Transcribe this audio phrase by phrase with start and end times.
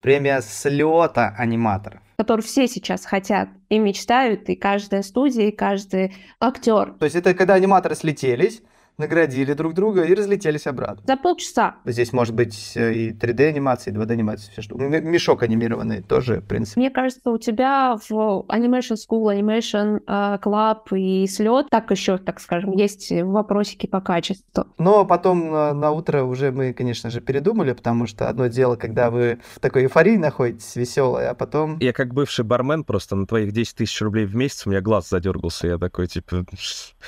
[0.00, 2.00] Премия слета аниматоров.
[2.18, 6.94] Который все сейчас хотят и мечтают, и каждая студия, и каждый актер.
[6.98, 8.62] То есть это когда аниматоры слетелись,
[8.98, 11.02] наградили друг друга и разлетелись обратно.
[11.06, 11.76] За полчаса.
[11.84, 14.76] Здесь может быть э, и 3D-анимация, и 2D-анимация, все что.
[14.76, 16.80] Мешок анимированный тоже, в принципе.
[16.80, 22.40] Мне кажется, у тебя в Animation School, Animation uh, Club и слет так еще, так
[22.40, 24.66] скажем, есть вопросики по качеству.
[24.78, 29.10] Но потом на, на утро уже мы, конечно же, передумали, потому что одно дело, когда
[29.10, 31.78] вы в такой эйфории находитесь, веселой, а потом...
[31.78, 35.08] Я как бывший бармен просто на твоих 10 тысяч рублей в месяц у меня глаз
[35.08, 36.44] задергался, я такой, типа,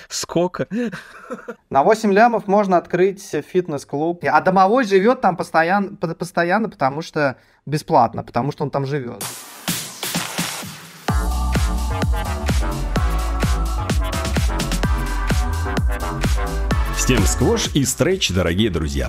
[0.09, 0.69] сколько?
[1.69, 4.23] На на 8 лямов можно открыть фитнес-клуб.
[4.31, 9.25] А домовой живет там постоянно, постоянно, потому что бесплатно, потому что он там живет.
[16.97, 19.09] Всем сквош и стретч, дорогие друзья!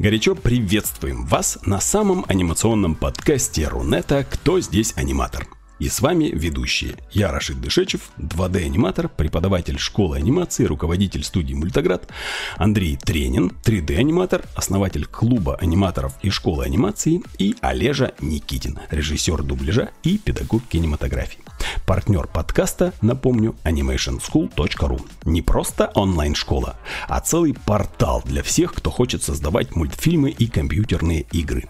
[0.00, 5.57] Горячо приветствуем вас на самом анимационном подкасте Рунета «Кто здесь аниматор?».
[5.78, 6.96] И с вами ведущие.
[7.12, 12.08] Я Рашид Дышечев, 2D-аниматор, преподаватель школы анимации, руководитель студии Мультаград,
[12.56, 20.18] Андрей Тренин, 3D-аниматор, основатель клуба аниматоров и школы анимации, и Олежа Никитин, режиссер дубляжа и
[20.18, 21.40] педагог кинематографии.
[21.86, 25.00] Партнер подкаста, напомню, animationschool.ru.
[25.24, 26.76] Не просто онлайн-школа,
[27.08, 31.68] а целый портал для всех, кто хочет создавать мультфильмы и компьютерные игры.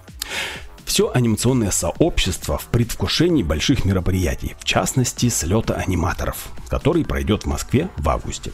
[0.89, 7.91] Все анимационное сообщество в предвкушении больших мероприятий, в частности слета аниматоров, который пройдет в Москве
[7.98, 8.53] в августе.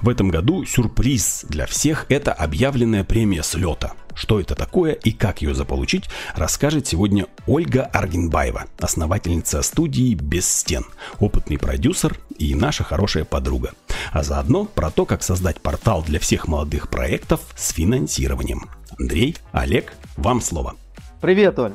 [0.00, 3.92] В этом году сюрприз для всех– это объявленная премия слета.
[4.14, 6.04] Что это такое и как ее заполучить,
[6.34, 10.86] расскажет сегодня Ольга Аргенбаева, основательница студии «Без стен»,
[11.18, 13.72] опытный продюсер и наша хорошая подруга.
[14.10, 18.70] А заодно про то, как создать портал для всех молодых проектов с финансированием.
[18.98, 20.76] Андрей, Олег, вам слово.
[21.24, 21.72] Привет, Оль.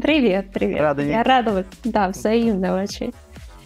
[0.00, 0.80] Привет, привет.
[0.80, 3.12] Рада Я рада вас, да, взаимно очень.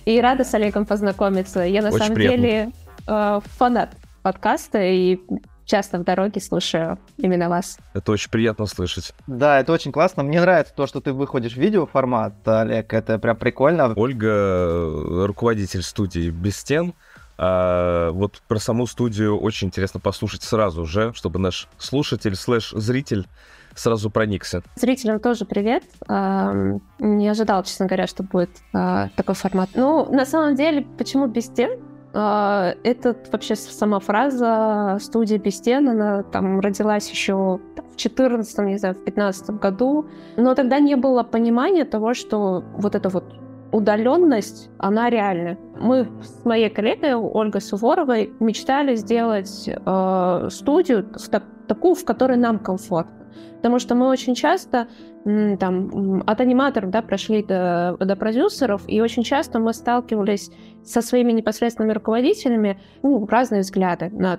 [0.07, 1.61] И рада с Олегом познакомиться.
[1.61, 2.39] Я на очень самом приятно.
[2.39, 2.73] деле
[3.07, 3.91] э, фанат
[4.23, 5.21] подкаста и
[5.67, 7.77] часто в дороге слушаю именно вас.
[7.93, 9.13] Это очень приятно слышать.
[9.27, 10.23] Да, это очень классно.
[10.23, 12.95] Мне нравится то, что ты выходишь в видеоформат, Олег.
[12.95, 13.93] Это прям прикольно.
[13.97, 16.95] Ольга, э, руководитель студии «Без стен»,
[17.37, 23.27] а вот про саму студию очень интересно послушать сразу же, чтобы наш слушатель слэш-зритель
[23.75, 24.63] сразу проникся.
[24.77, 25.85] Зрителям тоже привет.
[26.09, 29.71] Не ожидал, честно говоря, что будет э, такой формат.
[29.75, 31.79] Ну, на самом деле, почему без стен?
[32.13, 37.61] Э, Это вообще сама фраза студия без стен, она там родилась еще
[37.93, 42.95] в 14 не знаю, в 15 году, но тогда не было понимания того, что вот
[42.95, 43.25] это вот
[43.73, 45.57] удаленность, она реальна.
[45.79, 52.37] Мы с моей коллегой Ольгой Суворовой мечтали сделать э, студию в так- такую, в которой
[52.37, 53.15] нам комфортно.
[53.57, 54.89] Потому что мы очень часто
[55.25, 60.51] там, от аниматоров да, прошли до, до продюсеров, и очень часто мы сталкивались
[60.85, 64.39] со своими непосредственными руководителями, ну, разные взгляды на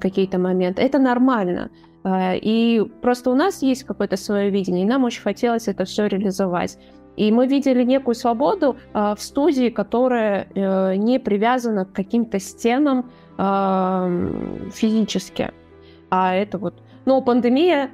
[0.00, 0.82] какие-то моменты.
[0.82, 1.70] Это нормально.
[2.04, 6.06] Э, И просто у нас есть какое-то свое видение, и нам очень хотелось это все
[6.06, 6.78] реализовать.
[7.20, 13.10] И мы видели некую свободу э, в студии, которая э, не привязана к каким-то стенам
[13.36, 15.52] э, физически.
[16.08, 16.82] А это вот...
[17.04, 17.90] Ну, пандемия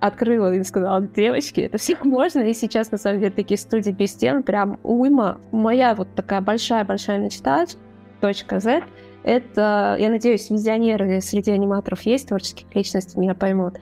[0.00, 4.12] открыла и сказала, девочки, это все можно, и сейчас, на самом деле, такие студии без
[4.12, 5.38] стен прям уйма.
[5.52, 7.66] Моя вот такая большая-большая мечта,
[8.22, 8.84] точка Z,
[9.24, 13.74] это, я надеюсь, визионеры среди аниматоров есть, творческих личностей меня поймут,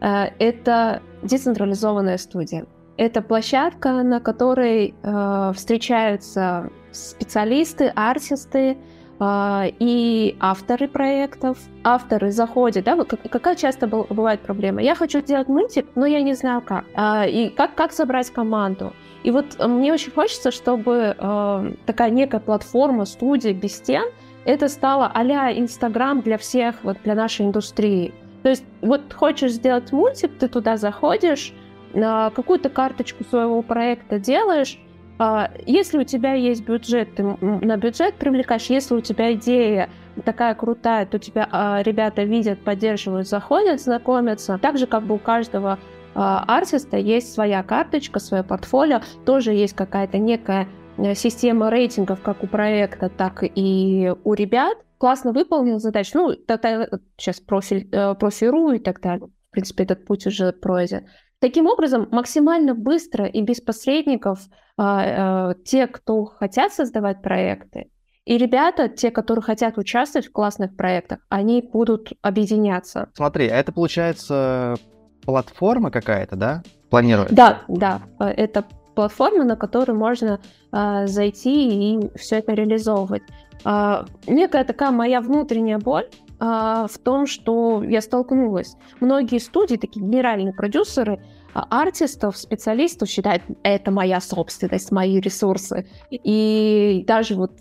[0.00, 2.66] Э, это децентрализованная студия.
[3.00, 8.76] Это площадка, на которой э, встречаются специалисты, артисты,
[9.18, 11.56] э, и авторы проектов.
[11.82, 14.82] Авторы заходят, да, как- какая часто бывает проблема?
[14.82, 16.84] Я хочу сделать мультик, но я не знаю как.
[16.94, 18.92] А, и как, как собрать команду?
[19.22, 24.04] И вот э, мне очень хочется, чтобы э, такая некая платформа, студия без стен,
[24.44, 28.12] это стало а-ля Инстаграм для всех, вот для нашей индустрии.
[28.42, 31.54] То есть вот хочешь сделать мультик, ты туда заходишь,
[31.92, 34.78] какую-то карточку своего проекта делаешь,
[35.22, 39.90] а, если у тебя есть бюджет, ты на бюджет привлекаешь, если у тебя идея
[40.24, 44.56] такая крутая, то тебя а, ребята видят, поддерживают, заходят, знакомятся.
[44.56, 45.78] Так же, как бы у каждого
[46.14, 52.42] а, артиста есть своя карточка, свое портфолио, тоже есть какая-то некая э, система рейтингов, как
[52.42, 54.78] у проекта, так и у ребят.
[54.96, 56.12] Классно выполнил задачу.
[56.14, 56.88] Ну, тогда
[57.18, 59.28] сейчас профиль, э, профи.ру и так далее.
[59.50, 61.06] В принципе, этот путь уже пройден.
[61.40, 64.40] Таким образом, максимально быстро и без посредников
[64.76, 67.90] а, а, те, кто хотят создавать проекты,
[68.26, 73.08] и ребята, те, которые хотят участвовать в классных проектах, они будут объединяться.
[73.14, 74.76] Смотри, а это получается
[75.24, 76.62] платформа какая-то, да?
[76.90, 77.34] Планируется?
[77.34, 78.64] Да, да, э, это
[78.94, 80.40] платформа, на которую можно
[80.72, 83.22] э, зайти и все это реализовывать.
[83.64, 86.08] Э, некая такая моя внутренняя боль
[86.40, 88.76] э, в том, что я столкнулась.
[89.00, 91.22] Многие студии, такие генеральные продюсеры,
[91.52, 95.88] артистов, специалистов считают, это моя собственность, мои ресурсы.
[96.10, 97.52] И даже вот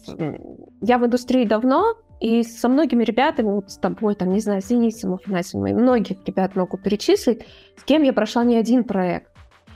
[0.82, 4.66] я в индустрии давно, и со многими ребятами, вот с тобой, там, не знаю, с
[4.66, 7.46] Денисом многих ребят могу перечислить,
[7.78, 9.32] с кем я прошла не один проект.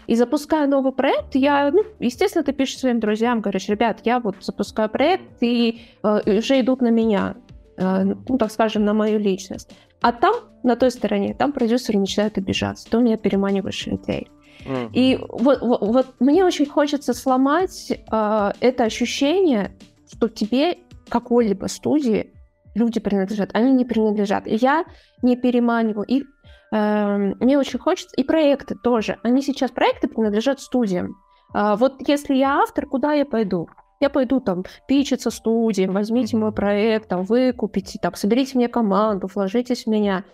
[0.06, 4.36] И запуская новый проект, я, ну, естественно, ты пишешь своим друзьям, говоришь, ребят, я вот
[4.42, 7.36] запускаю проект, и э, уже идут на меня,
[7.78, 9.72] ну, так скажем, на мою личность.
[10.02, 14.30] А там, на той стороне, там продюсеры начинают обижаться, у меня переманиваешь людей.
[14.66, 14.90] Mm-hmm.
[14.94, 19.78] И вот, вот, вот мне очень хочется сломать э, это ощущение,
[20.12, 20.78] что тебе
[21.10, 22.34] какой-либо студии
[22.76, 24.48] люди принадлежат, они не принадлежат.
[24.48, 24.86] И я
[25.22, 26.24] не переманиваю их.
[26.72, 29.18] Э, мне очень хочется, и проекты тоже.
[29.24, 31.16] Они сейчас, проекты принадлежат студиям.
[31.54, 33.68] Э, вот если я автор, куда я пойду?
[34.04, 39.86] Я пойду там пичиться студиям, возьмите мой проект, там, выкупите, там, соберите мне команду, вложитесь
[39.86, 40.26] в меня.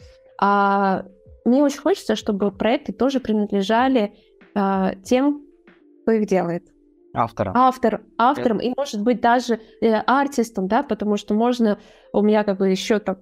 [0.41, 1.03] А
[1.45, 4.15] мне очень хочется, чтобы проекты тоже принадлежали
[4.55, 5.43] э, тем,
[6.01, 6.63] кто их делает.
[7.13, 7.53] Автором.
[7.55, 11.77] Автор, автором, и может быть даже э, артистом, да, потому что можно,
[12.11, 13.19] у меня как бы еще так,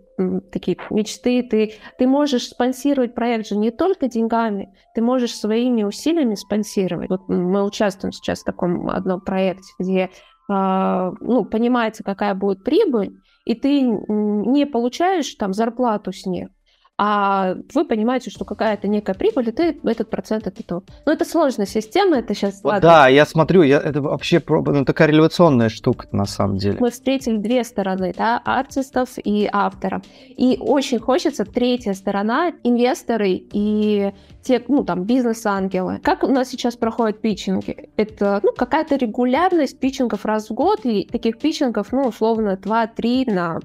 [0.51, 6.35] такие мечты, ты, ты можешь спонсировать проект же не только деньгами, ты можешь своими усилиями
[6.35, 7.09] спонсировать.
[7.09, 10.09] Вот мы участвуем сейчас в таком одном проекте, где э,
[10.47, 16.49] ну, понимается, какая будет прибыль, и ты не получаешь там зарплату с них,
[16.97, 20.83] а вы понимаете, что какая-то некая прибыль, и ты этот процент это то.
[21.05, 22.61] Но это сложная система, это сейчас...
[22.63, 26.77] Вот да, я смотрю, я, это вообще ну, такая революционная штука на самом деле.
[26.79, 30.01] Мы встретили две стороны, да, артистов и авторов.
[30.29, 34.11] И очень хочется третья сторона, инвесторы и
[34.41, 35.99] те, ну, там, бизнес-ангелы.
[36.01, 37.89] Как у нас сейчас проходят питчинги?
[37.97, 43.59] Это, ну, какая-то регулярность питчингов раз в год, и таких питчингов, ну, условно, 2-3 на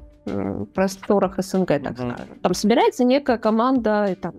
[0.75, 2.15] просторах СНГ, так mm-hmm.
[2.15, 2.39] скажем.
[2.43, 4.35] Там собирается некая команда, там,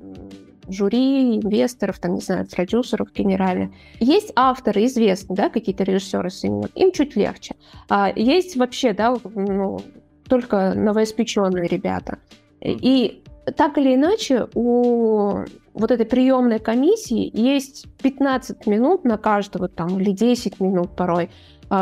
[0.67, 3.71] жюри, инвесторов, там, не знаю, продюсеров генеральных.
[3.99, 6.29] Есть авторы известные, да, какие-то режиссеры
[6.75, 7.55] им чуть легче.
[7.89, 9.79] А есть вообще, да, ну,
[10.27, 12.19] только новоиспеченные ребята.
[12.61, 13.23] И
[13.57, 15.43] так или иначе у
[15.73, 21.29] вот этой приемной комиссии есть 15 минут на каждого там или 10 минут порой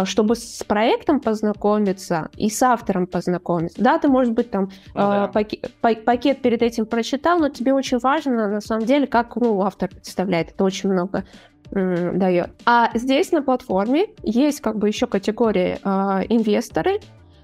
[0.06, 3.81] чтобы с проектом познакомиться и с автором познакомиться.
[3.81, 5.28] Да, ты, может быть, там ну, да.
[5.28, 9.89] пакет, пакет перед этим прочитал, но тебе очень важно, на самом деле, как ну, автор
[9.89, 10.51] представляет.
[10.51, 11.25] Это очень много
[11.72, 12.50] дает.
[12.66, 17.00] А здесь на платформе есть как бы еще категории э, инвесторы,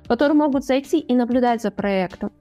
[0.07, 2.31] которые могут зайти и наблюдать за проектом,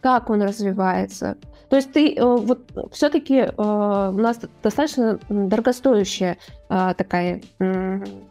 [0.00, 1.36] как он развивается,
[1.68, 2.60] то есть ты э, вот
[2.92, 6.38] все-таки э, у нас достаточно дорогостоящее
[6.68, 7.42] э, такое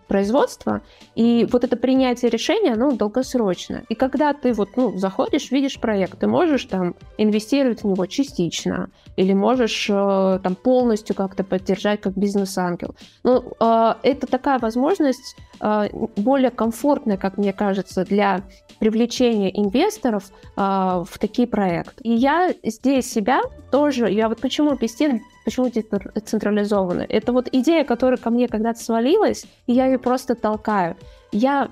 [0.07, 0.81] производство,
[1.15, 3.83] и вот это принятие решения, оно долгосрочно.
[3.89, 8.89] И когда ты вот, ну, заходишь, видишь проект, ты можешь там инвестировать в него частично,
[9.17, 12.95] или можешь там полностью как-то поддержать как бизнес-ангел.
[13.23, 18.43] Ну, это такая возможность более комфортная, как мне кажется, для
[18.79, 22.03] привлечения инвесторов в такие проекты.
[22.03, 23.41] И я здесь себя
[23.71, 27.05] тоже, я вот почему Пестин, почему децентрализованно?
[27.07, 30.95] Это вот идея, которая ко мне когда-то свалилась, и я ее просто толкаю.
[31.31, 31.69] Я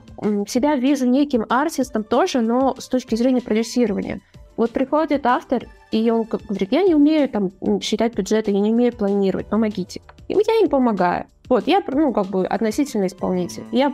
[0.47, 4.21] себя вижу неким артистом тоже, но с точки зрения продюсирования.
[4.57, 7.51] Вот приходит автор, и он говорит, я не умею там
[7.81, 10.01] считать бюджеты, я не умею планировать, помогите.
[10.27, 11.25] И я им помогаю.
[11.49, 13.63] Вот, я, ну, как бы относительно исполнитель.
[13.71, 13.93] Я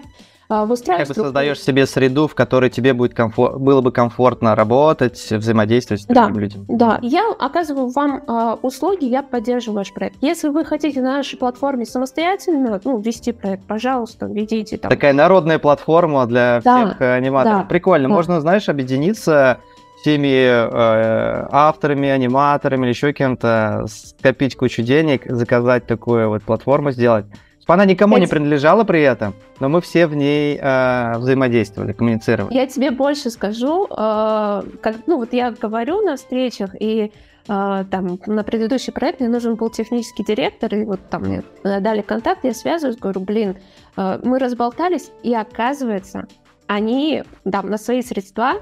[0.51, 1.07] а, выстраивать...
[1.07, 3.57] Как бы создаешь себе среду, в которой тебе будет комфор...
[3.57, 6.65] было бы комфортно работать, взаимодействовать с другими да, людьми.
[6.67, 10.17] Да, я оказываю вам э, услуги, я поддерживаю ваш проект.
[10.19, 14.89] Если вы хотите на нашей платформе самостоятельно ну, вести проект, пожалуйста, ведите там.
[14.91, 17.61] Такая народная платформа для да, всех аниматоров.
[17.61, 18.13] Да, Прикольно, да.
[18.13, 19.59] можно, знаешь, объединиться
[20.01, 27.25] всеми э, авторами, аниматорами или еще кем-то, скопить кучу денег, заказать такую вот платформу, сделать
[27.71, 32.53] она никому я не принадлежала при этом, но мы все в ней э, взаимодействовали, коммуницировали.
[32.53, 33.87] Я тебе больше скажу, э,
[34.81, 37.11] как, ну вот я говорю на встречах, и
[37.47, 42.01] э, там на предыдущий проект мне нужен был технический директор, и вот там мне дали
[42.01, 43.57] контакт, я связываюсь, говорю, блин,
[43.97, 46.27] э, мы разболтались, и оказывается,
[46.67, 48.53] они там на свои средства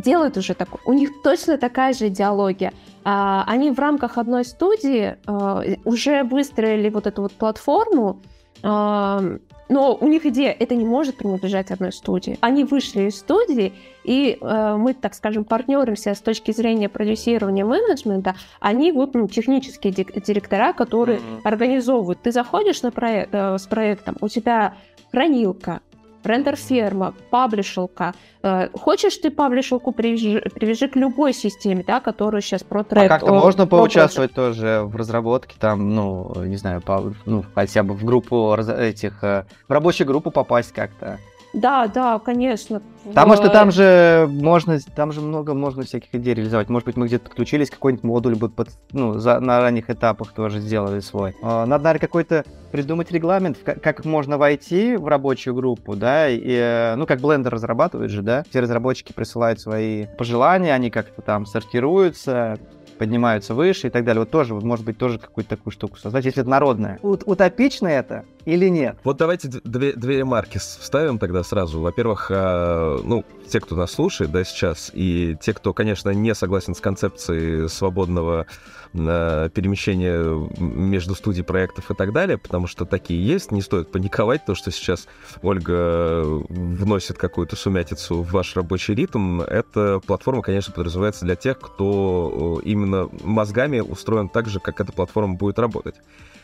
[0.00, 0.80] делают уже такое.
[0.84, 2.72] У них точно такая же идеология.
[3.04, 8.20] А, они в рамках одной студии а, уже выстроили вот эту вот платформу,
[8.62, 12.36] Но у них идея, это не может принадлежать одной студии.
[12.40, 18.34] Они вышли из студии, и э, мы, так скажем, партнеримся с точки зрения продюсирования менеджмента.
[18.58, 21.40] Они вот ну, технические директора, которые mm-hmm.
[21.44, 22.20] организовывают.
[22.20, 24.74] Ты заходишь на проект, э, с проектом, у тебя
[25.12, 25.82] хранилка,
[26.24, 28.14] рендер-ферма, паблишилка.
[28.42, 33.06] Э, хочешь ты паблишилку привяжи, привяжи к любой системе, да, которую сейчас ProTrack...
[33.06, 37.94] А как-то можно поучаствовать тоже в разработке, там, ну, не знаю, по, ну, хотя бы
[37.94, 41.18] в группу этих, э, в рабочую группу попасть как-то?
[41.52, 42.80] Да, да, конечно.
[43.04, 46.68] Потому что там же можно, там же много можно всяких идей реализовать.
[46.68, 50.60] Может быть, мы где-то подключились, какой-нибудь модуль бы под, ну, за, на ранних этапах тоже
[50.60, 51.34] сделали свой.
[51.42, 56.40] А, надо, наверное, какой-то придумать регламент, как, как можно войти в рабочую группу, да, и,
[56.44, 61.46] э, ну, как Blender разрабатывает же, да, все разработчики присылают свои пожелания, они как-то там
[61.46, 62.58] сортируются,
[63.00, 64.20] поднимаются выше и так далее.
[64.20, 66.98] Вот тоже, может быть, тоже какую-то такую штуку создать, если это народное.
[67.00, 68.98] Ут утопично это или нет?
[69.04, 71.80] Вот давайте две, две ремарки вставим тогда сразу.
[71.80, 76.74] Во-первых, э, ну, те, кто нас слушает, да, сейчас, и те, кто, конечно, не согласен
[76.74, 78.44] с концепцией свободного
[78.92, 83.52] перемещение между студий проектов и так далее, потому что такие есть.
[83.52, 85.06] Не стоит паниковать, то, что сейчас
[85.42, 89.40] Ольга вносит какую-то сумятицу в ваш рабочий ритм.
[89.42, 95.34] Эта платформа, конечно, подразумевается для тех, кто именно мозгами устроен так же, как эта платформа
[95.34, 95.94] будет работать.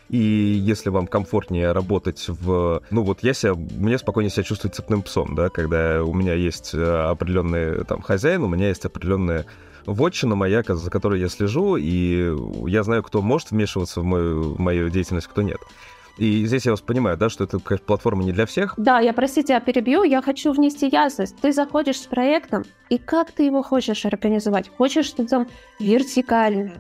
[0.09, 2.81] И если вам комфортнее работать в...
[2.91, 3.55] Ну вот я себя...
[3.55, 8.45] Мне спокойнее себя чувствовать цепным псом, да, когда у меня есть э, определенный там хозяин,
[8.45, 9.47] у меня есть определенная
[9.87, 12.35] вотчина моя, за которой я слежу, и
[12.67, 15.59] я знаю, кто может вмешиваться в мою, мою деятельность, кто нет.
[16.19, 18.75] И здесь я вас понимаю, да, что это, конечно, платформа не для всех.
[18.79, 21.37] Да, я, простите, я перебью, я хочу внести ясность.
[21.41, 24.71] Ты заходишь с проектом, и как ты его хочешь организовать?
[24.77, 25.47] Хочешь ты там
[25.79, 26.73] вертикально,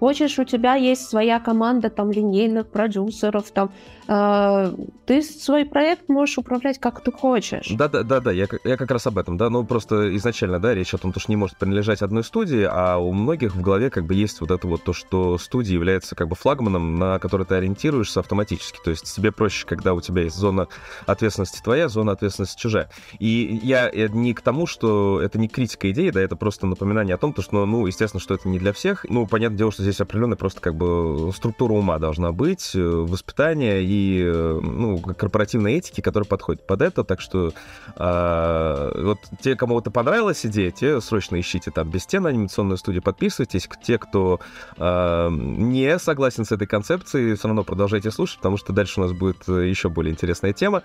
[0.00, 3.70] Хочешь, у тебя есть своя команда там линейных продюсеров, там
[5.06, 7.68] ты свой проект можешь управлять как ты хочешь.
[7.70, 8.32] Да, да, да, да.
[8.32, 9.50] Я, я как раз об этом, да.
[9.50, 13.12] Ну просто изначально, да, речь о том, что не может принадлежать одной студии, а у
[13.12, 16.34] многих в голове как бы есть вот это вот то, что студия является как бы
[16.34, 18.78] флагманом, на который ты ориентируешься автоматически.
[18.82, 20.68] То есть тебе проще, когда у тебя есть зона
[21.06, 22.90] ответственности твоя, зона ответственности чужая.
[23.18, 27.14] И я, я не к тому, что это не критика идеи, да, это просто напоминание
[27.14, 29.06] о том, то, что, ну, естественно, что это не для всех.
[29.08, 32.80] Ну, понятное дело, что здесь здесь определенная просто как бы структура ума должна быть, э,
[32.80, 33.88] воспитание и
[34.22, 37.04] э, ну, корпоративной этики, которая подходит под это.
[37.04, 37.52] Так что
[37.96, 43.02] э, вот те, кому это понравилась идея, те срочно ищите там без стен анимационную студию,
[43.02, 43.68] подписывайтесь.
[43.82, 44.40] Те, кто
[44.76, 49.12] э, не согласен с этой концепцией, все равно продолжайте слушать, потому что дальше у нас
[49.12, 50.82] будет э, еще более интересная тема.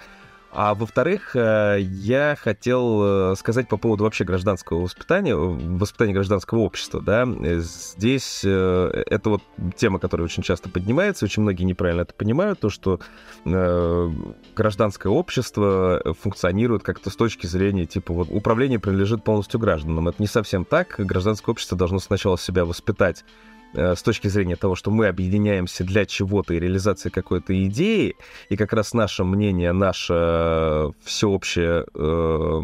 [0.58, 7.02] А во-вторых, э, я хотел э, сказать по поводу вообще гражданского воспитания, воспитания гражданского общества,
[7.02, 7.28] да.
[7.60, 9.42] Здесь э, это вот
[9.76, 13.02] тема, которая очень часто поднимается, очень многие неправильно это понимают, то, что
[13.44, 20.08] гражданское общество функционирует как-то с точки зрения, типа, вот управление принадлежит полностью гражданам.
[20.08, 20.96] Это не совсем так.
[20.98, 26.06] Гражданское общество должно сначала себя воспитать Э, с точки зрения того, что мы объединяемся для
[26.06, 28.16] чего-то и реализации какой-то идеи,
[28.50, 32.62] и как раз наше мнение, наша всеобщая э,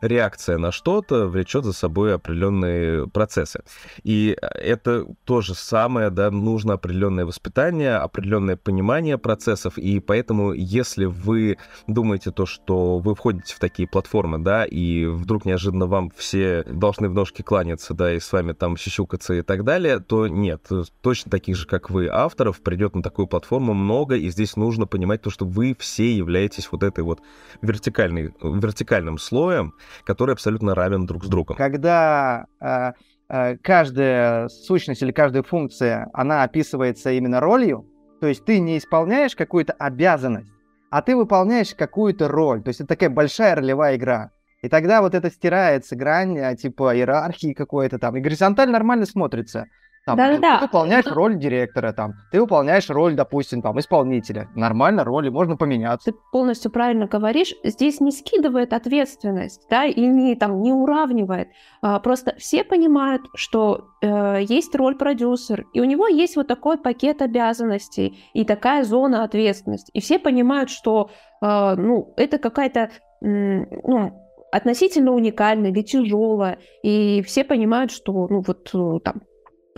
[0.00, 3.62] реакция на что-то влечет за собой определенные процессы.
[4.02, 11.04] И это то же самое, да, нужно определенное воспитание, определенное понимание процессов, и поэтому, если
[11.04, 16.64] вы думаете то, что вы входите в такие платформы, да, и вдруг неожиданно вам все
[16.64, 20.47] должны в ножки кланяться, да, и с вами там щищукаться и так далее, то не
[20.48, 20.66] нет.
[21.02, 25.22] Точно таких же, как вы, авторов придет на такую платформу много, и здесь нужно понимать
[25.22, 27.20] то, что вы все являетесь вот этой вот
[27.62, 29.74] вертикальной, вертикальным слоем,
[30.04, 31.56] который абсолютно равен друг с другом.
[31.56, 32.92] Когда э,
[33.28, 37.86] э, каждая сущность или каждая функция, она описывается именно ролью,
[38.20, 40.50] то есть ты не исполняешь какую-то обязанность,
[40.90, 42.62] а ты выполняешь какую-то роль.
[42.62, 44.30] То есть это такая большая ролевая игра.
[44.62, 48.16] И тогда вот это стирается грань, а, типа иерархии какой-то там.
[48.16, 49.66] И горизонталь нормально смотрится.
[50.08, 50.58] Там, да, ты, да.
[50.58, 54.48] ты выполняешь роль директора, там, ты выполняешь роль, допустим, там, исполнителя.
[54.54, 56.12] Нормально роли, можно поменяться.
[56.12, 57.54] Ты полностью правильно говоришь.
[57.64, 61.48] Здесь не скидывает ответственность, да, и не, там, не уравнивает.
[61.82, 66.78] А, просто все понимают, что э, есть роль продюсер, и у него есть вот такой
[66.78, 69.90] пакет обязанностей и такая зона ответственности.
[69.92, 71.10] И все понимают, что,
[71.42, 78.42] э, ну, это какая-то, э, ну, относительно уникальная или тяжелая, и все понимают, что, ну,
[78.46, 79.22] вот, э, там,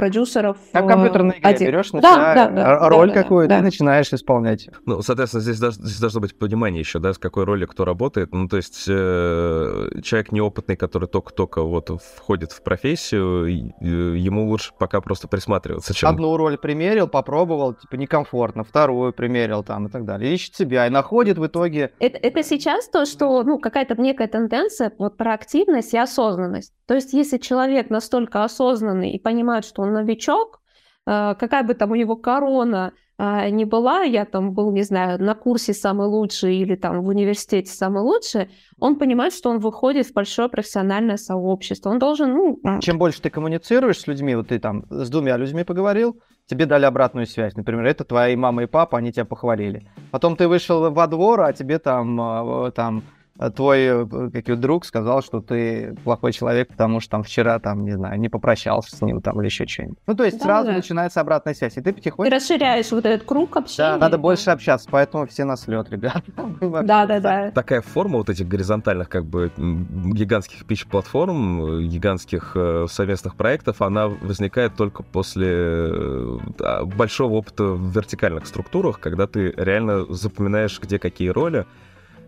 [0.01, 0.57] продюсеров.
[0.73, 1.67] Как компьютерные игры один.
[1.69, 4.71] берешь на да, себя да, да, роль да, какую-то да, и начинаешь исполнять.
[4.87, 8.33] Ну, соответственно, здесь, здесь должно быть понимание еще, да, с какой роли кто работает.
[8.33, 13.45] Ну, то есть э, человек неопытный, который только-только вот входит в профессию,
[13.81, 15.93] ему лучше пока просто присматриваться.
[15.93, 16.09] Чем...
[16.09, 20.33] Одну роль примерил, попробовал, типа некомфортно, вторую примерил там и так далее.
[20.33, 21.93] Ищет себя и находит в итоге...
[21.99, 26.73] Это, это сейчас то, что, ну, какая-то некая тенденция вот про активность и осознанность.
[26.87, 30.61] То есть если человек настолько осознанный и понимает, что он новичок,
[31.07, 32.93] э, какая бы там у него корона
[33.23, 37.09] а, не была, я там был, не знаю, на курсе самый лучший или там в
[37.09, 41.91] университете самый лучший, он понимает, что он выходит в большое профессиональное сообщество.
[41.91, 42.81] Он должен, ну...
[42.81, 46.87] Чем больше ты коммуницируешь с людьми, вот ты там с двумя людьми поговорил, тебе дали
[46.87, 47.55] обратную связь.
[47.57, 49.87] Например, это твои мама и папа, они тебя похвалили.
[50.11, 53.03] Потом ты вышел во двор, а тебе там, а, там
[53.49, 57.93] твой э, как друг сказал, что ты плохой человек, потому что там вчера, там, не
[57.93, 59.99] знаю, не попрощался с ним там или еще что-нибудь.
[60.07, 60.75] Ну, то есть да, сразу да.
[60.75, 62.31] начинается обратная связь, и ты потихоньку...
[62.31, 63.93] Ты расширяешь вот этот круг общения.
[63.93, 66.23] Да, надо больше общаться, поэтому все на слет, ребят.
[66.91, 67.51] Да, да, да.
[67.53, 74.75] Такая форма вот этих горизонтальных как бы гигантских пич-платформ, гигантских э, совместных проектов, она возникает
[74.77, 76.39] только после э,
[76.85, 81.67] большого опыта в вертикальных структурах, когда ты реально запоминаешь, где какие роли,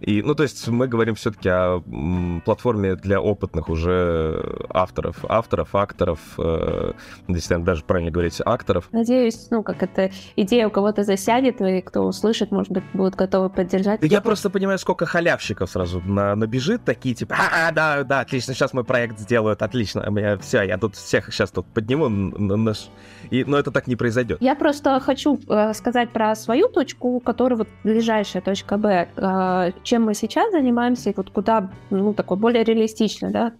[0.02, 1.80] и, ну, то есть мы говорим все-таки о
[2.44, 6.92] платформе для опытных уже авторов, авторов, акторов, э,
[7.28, 8.88] если даже правильно говорить, акторов.
[8.90, 13.48] Надеюсь, ну, как эта идея у кого-то засядет, и кто услышит, может быть, будут готовы
[13.48, 14.00] поддержать.
[14.02, 18.72] Я просто понимаю, сколько халявщиков сразу на, набежит, такие типа, а, да, да, отлично, сейчас
[18.72, 22.88] мой проект сделают, отлично, я, все, я тут всех сейчас тут подниму, наш...
[23.32, 24.38] и, но это так не произойдет.
[24.42, 30.04] Я просто хочу э, сказать про свою точку, которая вот ближайшая точка Б, э, чем
[30.04, 33.52] мы сейчас занимаемся, и вот куда, ну, такой более реалистично, да,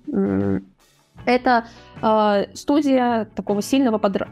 [1.25, 1.65] это
[2.03, 4.29] э, студия такого сильного подр...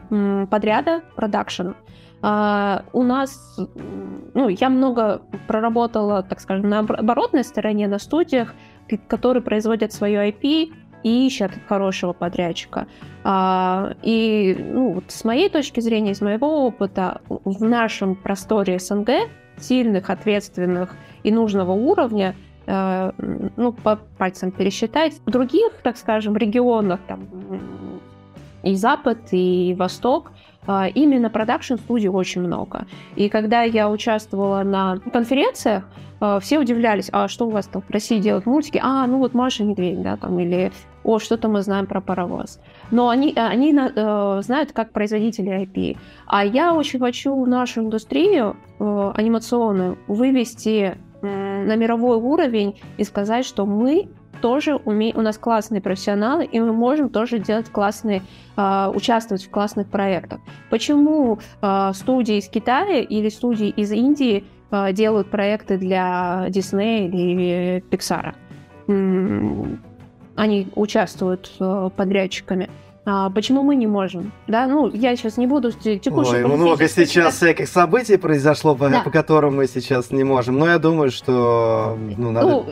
[0.51, 1.69] подряда, продакшн.
[2.21, 3.59] Э, у нас,
[4.35, 8.53] ну, я много проработала, так скажем, на оборотной стороне, на студиях,
[9.07, 10.71] которые производят свое IP
[11.03, 12.87] и ищут хорошего подрядчика.
[13.23, 19.09] А, и ну, вот с моей точки зрения, из моего опыта, в нашем просторе СНГ
[19.57, 23.11] сильных, ответственных и нужного уровня, э,
[23.57, 25.21] ну, по пальцам пересчитать.
[25.25, 27.27] В других, так скажем, регионах, там,
[28.63, 30.31] и Запад, и Восток,
[30.67, 32.85] э, именно продакшн-студий очень много.
[33.15, 35.83] И когда я участвовала на конференциях,
[36.19, 38.79] э, все удивлялись, а что у вас там в России делают мультики?
[38.83, 40.71] А, ну вот Маша Медведь, да, там, или
[41.03, 42.59] о, что-то мы знаем про паровоз.
[42.91, 45.97] Но они, они э, знают как производители IP.
[46.27, 53.45] А я очень хочу нашу индустрию э, анимационную вывести э, на мировой уровень и сказать,
[53.45, 54.09] что мы
[54.41, 58.23] тоже умеем, у нас классные профессионалы, и мы можем тоже делать классные,
[58.57, 60.39] э, участвовать в классных проектах.
[60.69, 67.83] Почему э, студии из Китая или студии из Индии э, делают проекты для Disney или
[67.89, 68.33] Pixar?
[70.35, 72.69] Они участвуют э, подрядчиками.
[73.03, 74.31] А почему мы не можем?
[74.47, 76.33] Да, ну, я сейчас не буду текущих...
[76.33, 79.01] Ой, много сейчас всяких событий произошло, по, да.
[79.01, 80.59] по которым мы сейчас не можем.
[80.59, 82.47] Но я думаю, что ну, надо...
[82.47, 82.65] Ну,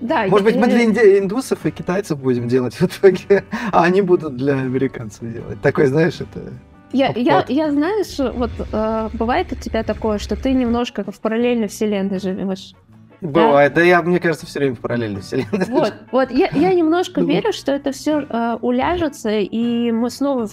[0.00, 4.02] да, Может я, быть, мы для индусов и китайцев будем делать в итоге, а они
[4.02, 5.60] будут для американцев делать.
[5.60, 6.52] Такой, знаешь, это...
[6.92, 11.68] Я, я, я, знаешь, вот э, бывает у тебя такое, что ты немножко в параллельной
[11.68, 12.74] вселенной живешь.
[13.22, 13.80] Бывает, да?
[13.80, 15.66] да я, мне кажется, все время в параллельной вселенной.
[15.68, 20.48] Вот, вот я, я немножко верю, что это все э, уляжется, и мы снова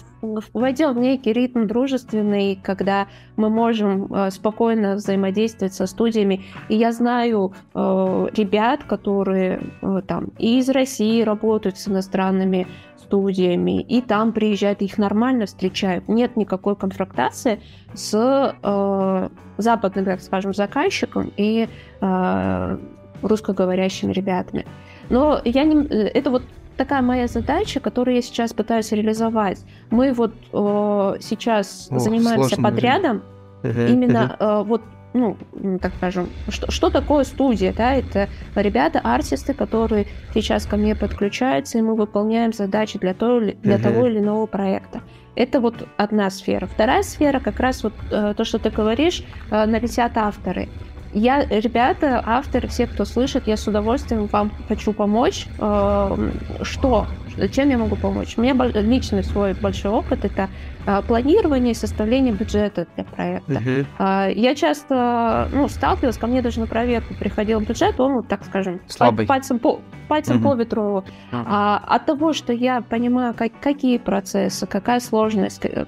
[0.53, 6.45] войдем в некий ритм дружественный, когда мы можем э, спокойно взаимодействовать со студиями.
[6.69, 12.67] И я знаю э, ребят, которые э, там и из России работают с иностранными
[13.09, 16.07] студиями, и там приезжают, их нормально встречают.
[16.07, 17.59] Нет никакой конфронтации
[17.93, 18.13] с
[18.61, 21.67] э, западным, так скажем, заказчиком и
[22.01, 22.77] э,
[23.23, 24.65] русскоговорящими ребятами.
[25.09, 26.43] Но я не, это вот
[26.77, 29.65] такая моя задача, которую я сейчас пытаюсь реализовать.
[29.89, 33.23] Мы вот э, сейчас Ох, занимаемся подрядом,
[33.63, 35.37] именно э, вот ну,
[35.81, 41.77] так скажем, что, что такое студия, да, это ребята, артисты, которые сейчас ко мне подключаются,
[41.77, 43.81] и мы выполняем задачи для, того, для uh-huh.
[43.81, 45.01] того или иного проекта.
[45.35, 46.67] Это вот одна сфера.
[46.67, 50.69] Вторая сфера, как раз вот э, то, что ты говоришь, э, налетят авторы.
[51.13, 55.47] Я, ребята, авторы, все, кто слышит, я с удовольствием вам хочу помочь.
[55.57, 57.07] Э, что?
[57.51, 58.37] Чем я могу помочь?
[58.37, 60.49] У меня личный свой большой опыт— это
[60.85, 63.53] э, планирование и составление бюджета для проекта.
[63.53, 64.33] Uh-huh.
[64.33, 68.81] Я часто ну, сталкивалась, ко мне даже на проверку приходил бюджет, он, вот, так скажем,
[68.87, 69.25] Слабый.
[69.25, 70.43] пальцем по, пальцем uh-huh.
[70.43, 70.81] по ветру.
[70.81, 71.03] Uh-huh.
[71.47, 75.87] А, от того, что я понимаю, как, какие процессы, какая сложность, uh-huh.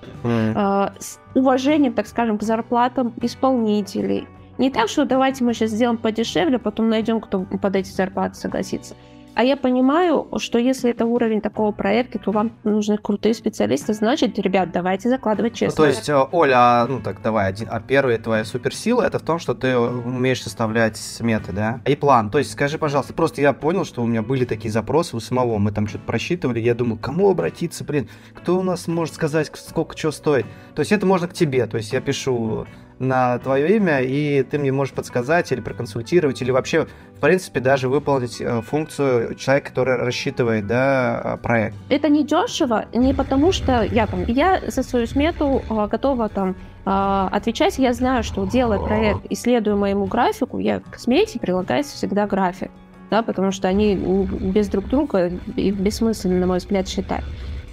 [0.55, 4.27] а, с уважением, так скажем, к зарплатам исполнителей,
[4.61, 8.95] не так, что давайте мы сейчас сделаем подешевле, потом найдем, кто под эти зарплаты согласится.
[9.33, 14.37] А я понимаю, что если это уровень такого проекта, то вам нужны крутые специалисты, значит,
[14.37, 15.85] ребят, давайте закладывать честно.
[15.85, 19.19] Ну, то есть, э, Оля, а, ну так давай, один, а первая твоя суперсила это
[19.19, 21.79] в том, что ты умеешь составлять сметы, да?
[21.85, 22.29] И план.
[22.29, 25.57] То есть, скажи, пожалуйста, просто я понял, что у меня были такие запросы у самого,
[25.59, 29.97] мы там что-то просчитывали, я думал, кому обратиться, блин, кто у нас может сказать, сколько
[29.97, 30.45] что стоит.
[30.75, 32.67] То есть, это можно к тебе, то есть, я пишу
[33.01, 36.87] на твое имя, и ты мне можешь подсказать или проконсультировать, или вообще,
[37.17, 41.75] в принципе, даже выполнить э, функцию человека, который рассчитывает да, проект.
[41.89, 46.55] Это не дешево, не потому что я там, я за свою смету э, готова там
[46.85, 52.27] э, отвечать, я знаю, что делая проект, исследуя моему графику, я к смете прилагается всегда
[52.27, 52.71] график,
[53.09, 57.23] да, потому что они без друг друга и бессмысленно, на мой взгляд, считать.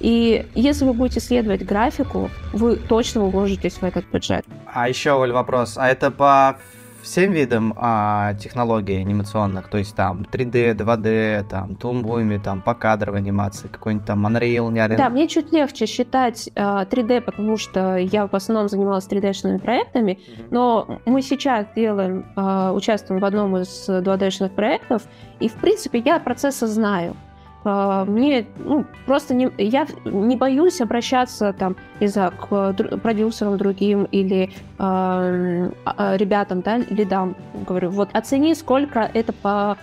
[0.01, 4.45] И если вы будете следовать графику, вы точно уложитесь в этот бюджет.
[4.67, 5.77] А еще, Оль, вопрос.
[5.77, 6.59] А это по
[7.03, 13.21] всем видам а, технологий анимационных, то есть там 3D, 2D, там тумбуми, там по кадровой
[13.21, 18.27] анимации, какой-нибудь там Unreal, не Да, мне чуть легче считать а, 3D, потому что я
[18.27, 20.49] в основном занималась 3D-шными проектами, mm-hmm.
[20.51, 25.03] но мы сейчас делаем, а, участвуем в одном из 2D-шных проектов,
[25.41, 27.17] и в принципе я процессы знаю.
[27.65, 34.05] А, мне ну, просто не, я не боюсь обращаться там, не знаю, к продюсерам другим
[34.05, 35.71] или э,
[36.17, 37.37] ребятам, да, лидам.
[37.67, 39.77] Говорю, вот оцени, сколько это по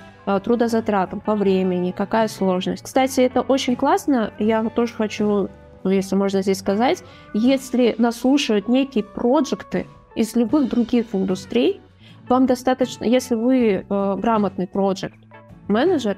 [0.44, 2.84] трудозатратам, по времени, какая сложность.
[2.84, 4.32] Кстати, это очень классно.
[4.40, 5.50] Я тоже хочу,
[5.84, 7.04] если можно здесь сказать,
[7.36, 9.86] если нас слушают некие проекты
[10.16, 11.80] из любых других индустрий,
[12.28, 15.14] вам достаточно, если вы э, грамотный проект
[15.68, 16.18] менеджер,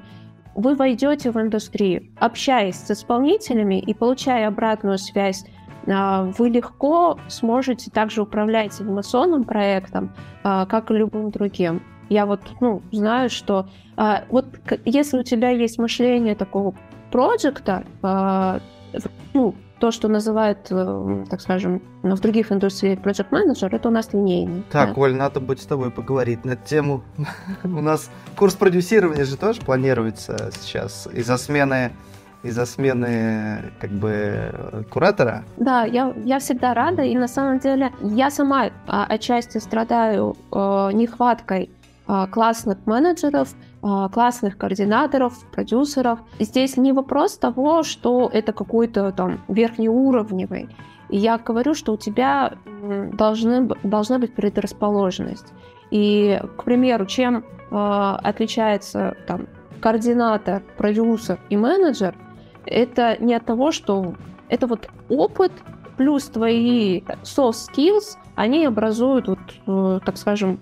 [0.58, 5.44] вы войдете в индустрию, общаясь с исполнителями и получая обратную связь,
[5.86, 11.82] а, вы легко сможете также управлять анимационным проектом, а, как и любым другим.
[12.08, 14.46] Я вот ну, знаю, что а, вот
[14.84, 16.74] если у тебя есть мышление такого
[17.12, 17.84] проекта,
[19.32, 24.12] ну, то, что называют, э, так скажем, в других индустриях project manager, это у нас
[24.12, 24.64] линейный.
[24.70, 25.00] Так, да.
[25.00, 27.02] Оль, надо будет с тобой поговорить на тему.
[27.64, 31.92] у нас курс продюсирования же тоже планируется сейчас из-за смены
[32.42, 35.44] из-за смены как бы куратора.
[35.56, 40.90] Да, я, я всегда рада, и на самом деле я сама а, отчасти страдаю а,
[40.90, 41.70] нехваткой
[42.06, 43.48] а, классных менеджеров,
[43.80, 46.18] классных координаторов, продюсеров.
[46.40, 50.68] Здесь не вопрос того, что это какой-то там верхнеуровневый.
[51.08, 52.54] И я говорю, что у тебя
[53.12, 55.52] должны, должна быть предрасположенность.
[55.90, 59.46] И, к примеру, чем э, отличается там,
[59.80, 62.14] координатор, продюсер и менеджер,
[62.66, 64.14] это не от того, что
[64.48, 65.52] это вот опыт
[65.96, 70.60] плюс твои soft skills, они образуют, вот, э, так скажем,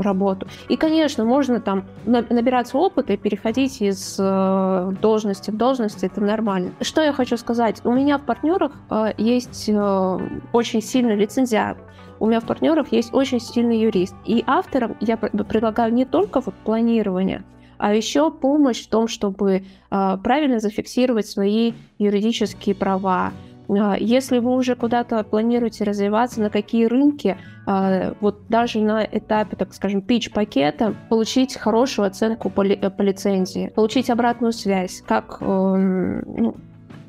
[0.00, 0.48] работу.
[0.70, 6.72] И, конечно, можно там набираться опыта и переходить из э, должности в должность, это нормально.
[6.80, 7.82] Что я хочу сказать?
[7.84, 11.76] У меня в партнерах э, есть очень сильный лицензиат,
[12.18, 14.14] у меня в партнерах есть очень сильный юрист.
[14.24, 17.44] И авторам я предлагаю не только вот планирование,
[17.76, 23.32] а еще помощь в том, чтобы правильно зафиксировать свои юридические права,
[23.68, 29.74] если вы уже куда-то планируете развиваться, на какие рынки, а, вот даже на этапе, так
[29.74, 36.56] скажем, пич-пакета, получить хорошую оценку по, ли, по лицензии, получить обратную связь, как эм, ну,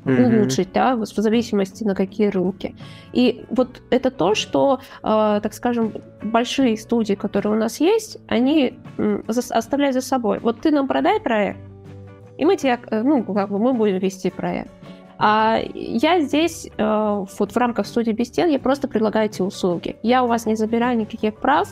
[0.04, 2.74] улучшить, да, в зависимости на какие рынки.
[3.12, 8.78] И вот это то, что, э, так скажем, большие студии, которые у нас есть, они
[9.28, 10.38] оставляют за собой.
[10.40, 11.60] Вот ты нам продай проект,
[12.36, 14.70] и мы тебе, э, ну, как бы мы будем вести проект.
[15.22, 19.96] А я здесь, э, вот в рамках студии без стен, я просто предлагаю эти услуги.
[20.02, 21.68] Я у вас не забираю никаких прав,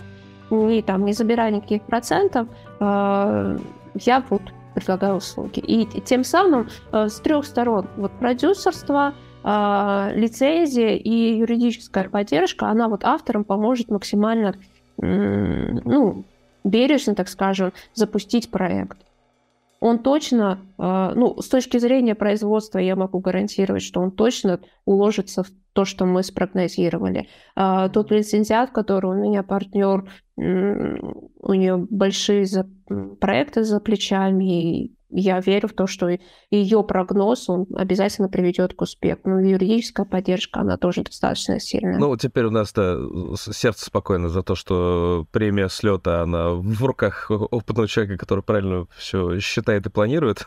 [0.50, 2.46] не, там, не забираю никаких процентов,
[2.78, 3.58] э,
[3.94, 4.42] я вот
[4.74, 5.60] предлагаю услуги.
[5.60, 13.04] И тем самым э, с трех сторон, вот продюсерство, лицензия и юридическая поддержка, она вот
[13.04, 14.56] авторам поможет максимально,
[14.98, 16.24] ну,
[16.64, 18.98] бережно, так скажем, запустить проект.
[19.80, 25.42] Он точно, э, ну, с точки зрения производства я могу гарантировать, что он точно уложится
[25.42, 27.28] в то, что мы спрогнозировали.
[27.54, 32.46] А, тот лицензиат, который у меня партнер, у нее большие
[33.20, 36.08] проекты за плечами, и я верю в то, что
[36.50, 39.20] ее прогноз, он обязательно приведет к успеху.
[39.24, 41.98] Ну, юридическая поддержка, она тоже достаточно сильная.
[41.98, 42.98] Ну, теперь у нас да,
[43.36, 49.38] сердце спокойно за то, что премия слета, она в руках опытного человека, который правильно все
[49.40, 50.46] считает и планирует.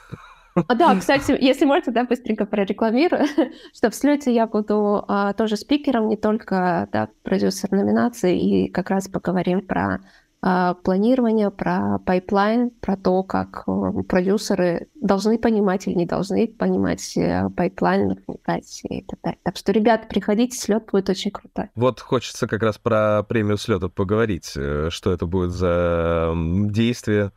[0.56, 3.26] А, да, кстати, если можно, да, быстренько прорекламирую,
[3.74, 8.90] что в слете я буду а, тоже спикером, не только да, продюсер номинации, и как
[8.90, 10.00] раз поговорим про
[10.42, 17.50] планирование, про pipeline, про то, как э, продюсеры должны понимать или не должны понимать э,
[17.56, 19.40] pipeline, вникать и так далее.
[19.44, 21.70] Так что, ребята, приходите, слет будет очень крутой.
[21.76, 27.32] Вот хочется как раз про премию слета поговорить, э, что это будет за действие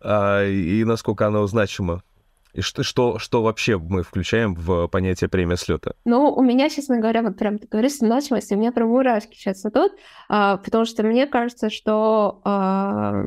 [0.00, 2.02] а, и насколько оно значимо
[2.54, 5.96] и что, что, что вообще мы включаем в понятие премия слета?
[6.04, 9.66] Ну, у меня, честно говоря, вот прям ты говоришь значимость, у меня прям мурашки сейчас
[9.66, 9.92] идут,
[10.28, 13.24] а, потому что мне кажется, что а,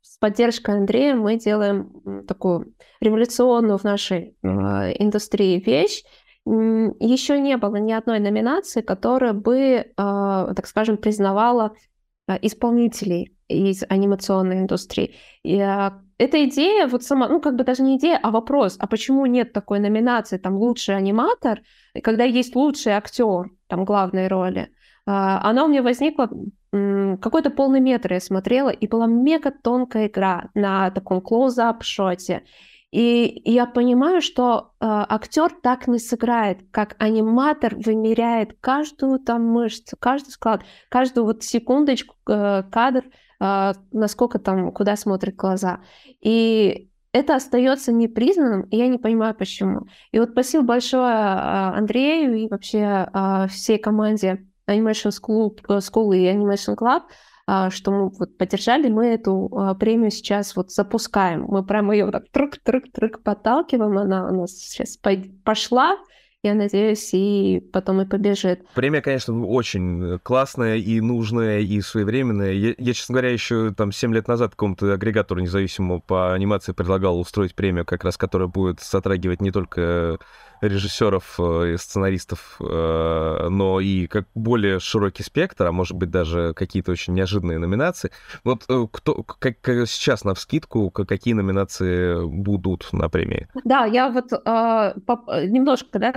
[0.00, 6.02] с поддержкой Андрея мы делаем такую революционную в нашей а, индустрии вещь.
[6.46, 11.74] Еще не было ни одной номинации, которая бы, а, так скажем, признавала
[12.26, 15.14] а, исполнителей из анимационной индустрии.
[15.42, 18.86] И, а, эта идея, вот сама, ну, как бы даже не идея, а вопрос, а
[18.86, 21.60] почему нет такой номинации, там, лучший аниматор,
[22.02, 24.70] когда есть лучший актер, там, главной роли,
[25.06, 26.30] а, она у меня возникла,
[26.70, 32.44] какой-то полный метр я смотрела, и была мега тонкая игра на таком клоузап шоте.
[32.92, 39.96] И я понимаю, что э, актер так не сыграет, как аниматор вымеряет каждую там мышцу,
[39.98, 43.04] каждый склад, каждую вот секундочку э, кадр,
[43.92, 45.80] насколько там, куда смотрят глаза.
[46.20, 49.86] И это остается непризнанным, и я не понимаю, почему.
[50.12, 53.08] И вот спасибо большое Андрею и вообще
[53.50, 57.02] всей команде Animation School, School и Animation Club,
[57.70, 61.44] что мы вот поддержали, мы эту премию сейчас вот запускаем.
[61.48, 64.98] Мы прямо ее вот так трык-трык-трык подталкиваем, она у нас сейчас
[65.44, 65.98] пошла,
[66.42, 68.66] я надеюсь, и потом и побежит.
[68.74, 72.52] Премия, конечно, очень классная и нужная, и своевременная.
[72.52, 77.20] Я, я честно говоря, еще там 7 лет назад какому-то агрегатору независимому по анимации предлагал
[77.20, 80.18] устроить премию, как раз которая будет затрагивать не только
[80.62, 86.54] режиссеров э, и сценаристов, э, но и как более широкий спектр, а может быть даже
[86.54, 88.10] какие-то очень неожиданные номинации.
[88.44, 93.48] Вот э, кто, как, сейчас на вскидку, какие номинации будут на премии?
[93.64, 96.14] Да, я вот немножко да,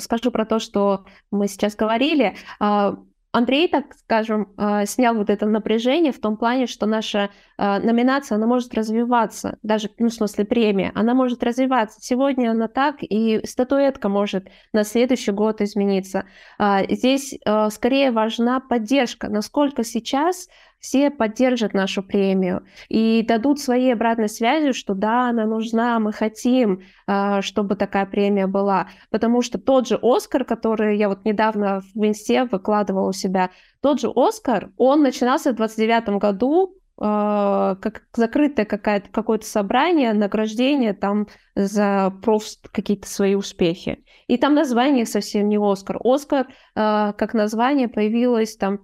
[0.00, 2.34] скажу про то, что мы сейчас говорили.
[2.58, 2.96] А,
[3.32, 8.34] Андрей, так скажем, а, снял вот это напряжение в том плане, что наша а, номинация,
[8.34, 12.00] она может развиваться, даже, ну, в смысле, премия, она может развиваться.
[12.00, 16.24] Сегодня она так, и статуэтка может на следующий год измениться.
[16.58, 17.38] А, здесь
[17.70, 20.48] скорее важна поддержка, насколько сейчас
[20.80, 26.82] все поддержат нашу премию и дадут свои обратной связи, что да, она нужна, мы хотим,
[27.06, 28.88] а, чтобы такая премия была.
[29.10, 34.00] Потому что тот же Оскар, который я вот недавно в Инсте выкладывала у себя, тот
[34.00, 42.68] же Оскар, он начинался в 29 году как закрытое какое-то собрание, награждение там за просто
[42.70, 44.04] какие-то свои успехи.
[44.26, 45.98] И там название совсем не Оскар.
[46.04, 48.80] Оскар э, как название появилось там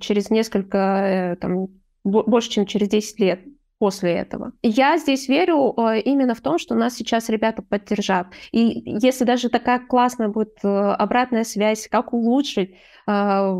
[0.00, 1.68] через несколько, э, там,
[2.04, 3.40] больше, чем через 10 лет
[3.80, 4.52] после этого.
[4.62, 8.26] Я здесь верю э, именно в том, что нас сейчас ребята поддержат.
[8.52, 12.74] И если даже такая классная будет э, обратная связь, как улучшить,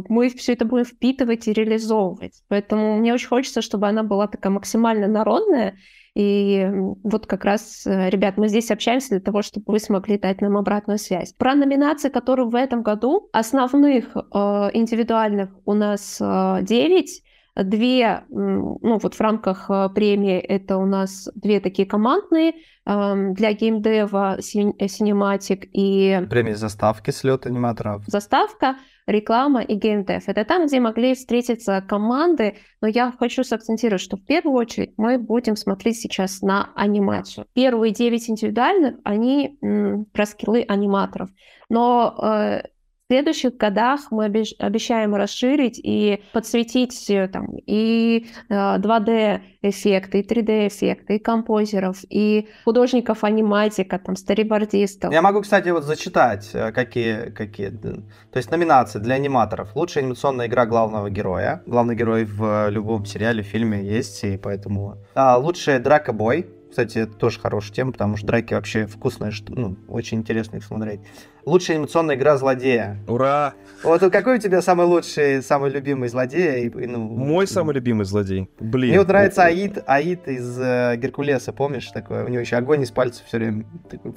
[0.08, 2.42] мы все это будем впитывать и реализовывать.
[2.48, 5.76] Поэтому мне очень хочется, чтобы она была такая максимально народная.
[6.16, 6.68] И
[7.04, 10.98] вот как раз, ребят, мы здесь общаемся для того, чтобы вы смогли дать нам обратную
[10.98, 11.32] связь.
[11.32, 17.22] Про номинации, которые в этом году, основных индивидуальных у нас 9,
[17.56, 22.54] Две, ну вот в рамках э, премии это у нас две такие командные
[22.86, 26.26] для геймдева Cinematic и...
[26.28, 28.02] Премии заставки слет аниматоров.
[28.06, 30.28] Заставка, реклама и геймдев.
[30.28, 35.18] Это там, где могли встретиться команды, но я хочу сакцентировать, что в первую очередь мы
[35.18, 37.46] будем смотреть сейчас на анимацию.
[37.52, 41.30] Первые девять индивидуальных, они м, про скиллы аниматоров.
[41.68, 42.62] Но э,
[43.10, 51.16] в следующих годах мы обещаем расширить и подсветить э, там, и 2D-эффекты, э, и 3D-эффекты,
[51.16, 55.12] и композеров, и художников-аниматика, там, старибордистов.
[55.12, 57.70] Я могу, кстати, вот зачитать, э, какие, какие...
[57.70, 59.74] То есть номинации для аниматоров.
[59.74, 61.64] Лучшая анимационная игра главного героя.
[61.66, 64.98] Главный герой в любом сериале, фильме есть, и поэтому...
[65.16, 70.18] А, лучшая драка-бой Кстати, это тоже хорошая тема, потому что драки вообще вкусные, ну, очень
[70.18, 71.00] интересно их смотреть.
[71.44, 72.98] Лучшая анимационная игра злодея.
[73.08, 73.54] Ура!
[73.82, 76.68] Вот какой у тебя самый лучший, самый любимый злодей?
[76.68, 78.48] И, ну, Мой самый любимый злодей.
[78.60, 78.90] Блин.
[78.90, 82.24] Мне вот нравится Аид, Аид из э, Геркулеса, помнишь такое?
[82.24, 83.64] У него еще огонь из пальцев все время.
[83.90, 84.14] Такой,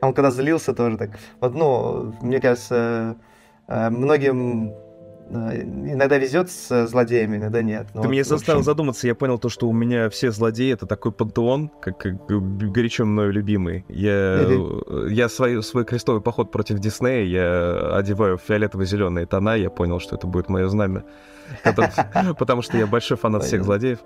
[0.00, 1.10] он когда злился тоже так.
[1.40, 3.16] Вот, ну, мне кажется,
[3.68, 4.72] э, многим
[5.30, 7.86] иногда везет с злодеями, иногда нет.
[7.94, 10.86] Но Ты вот, меня заставил задуматься, я понял то, что у меня все злодеи— это
[10.86, 13.84] такой пантеон, как, как горячо мною любимый.
[13.88, 14.48] Я,
[15.08, 20.26] я свой, свой крестовый поход против Диснея, я одеваю фиолетово-зеленые тона, я понял, что это
[20.26, 21.04] будет мое знамя.
[21.64, 24.00] Потому что я большой фанат всех злодеев.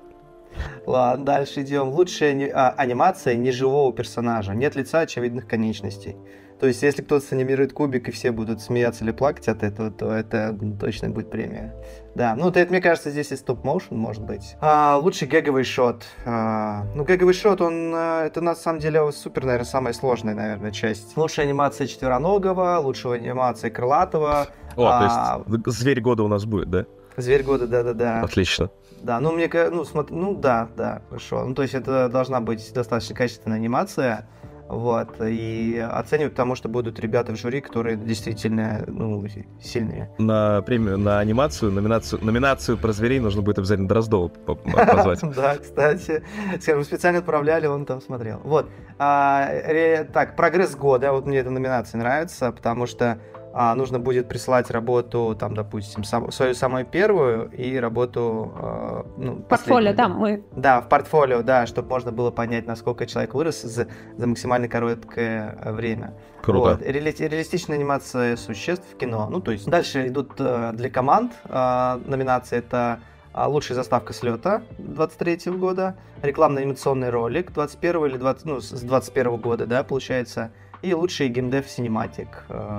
[0.86, 1.88] Ладно, дальше идем.
[1.88, 4.54] Лучшая а, анимация неживого персонажа.
[4.54, 6.16] Нет лица, очевидных конечностей.
[6.62, 10.12] То есть, если кто-то санимирует кубик, и все будут смеяться или плакать от этого, то
[10.12, 11.74] это точно будет премия.
[12.14, 14.54] Да, ну, это, мне кажется, здесь и стоп-моушен, может быть.
[14.60, 16.04] А, лучший гэговый шот.
[16.24, 20.70] А, ну, гэговый шот, он, а, это на самом деле супер, наверное, самая сложная, наверное,
[20.70, 21.16] часть.
[21.16, 24.46] Лучшая анимация четвероногого, лучшая анимация крылатого.
[24.76, 26.86] О, а, то есть зверь года у нас будет, да?
[27.16, 28.20] Зверь года, да-да-да.
[28.20, 28.70] Отлично.
[29.02, 31.44] Да, ну, мне, ну, смотри, ну, да, да, хорошо.
[31.44, 34.28] Ну, то есть это должна быть достаточно качественная анимация.
[34.68, 39.22] Вот, и оценивают потому, что будут ребята в жюри, которые действительно ну,
[39.60, 40.10] сильные.
[40.16, 45.20] На премию, на анимацию, номинацию, номинацию про зверей нужно будет обязательно Дроздова позвать.
[45.36, 46.22] Да, кстати.
[46.58, 48.40] Скажем, специально отправляли, он там смотрел.
[48.44, 48.70] Вот.
[48.98, 51.12] А, так, прогресс года.
[51.12, 53.18] Вот мне эта номинация нравится, потому что
[53.54, 58.52] а, нужно будет присылать работу, там, допустим, сам, свою самую первую и работу...
[58.56, 60.44] А, ну, портфолио, да, мы...
[60.56, 65.58] Да, в портфолио, да, чтобы можно было понять, насколько человек вырос за, за максимально короткое
[65.72, 66.14] время.
[66.42, 66.58] Круто.
[66.58, 66.82] Вот.
[66.82, 69.28] Реали, реалистичная анимация существ в кино.
[69.30, 72.58] Ну, то есть дальше идут э, для команд э, номинации.
[72.58, 73.00] Это
[73.32, 79.36] а, лучшая заставка слета 23 года, рекламный анимационный ролик 21 или 20, ну, с 21
[79.36, 82.28] года, да, получается, и лучший геймдев Cinematic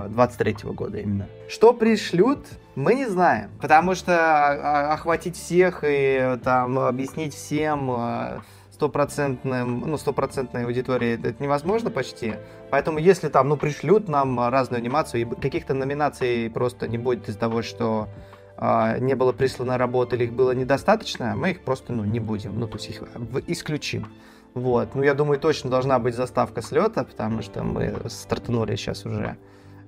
[0.09, 1.27] 23 -го года именно.
[1.47, 7.91] Что пришлют, мы не знаем, потому что а, а, охватить всех и там объяснить всем
[7.91, 12.35] а, стопроцентным, ну, стопроцентной аудитории это невозможно почти.
[12.71, 17.39] Поэтому если там, ну, пришлют нам разную анимацию и каких-то номинаций просто не будет из-за
[17.39, 18.09] того, что
[18.57, 22.59] э, не было прислано работы или их было недостаточно, мы их просто, ну, не будем,
[22.59, 23.03] ну, то есть их
[23.47, 24.07] исключим.
[24.53, 24.89] Вот.
[24.93, 29.37] Ну, я думаю, точно должна быть заставка слета, потому что мы стартанули сейчас уже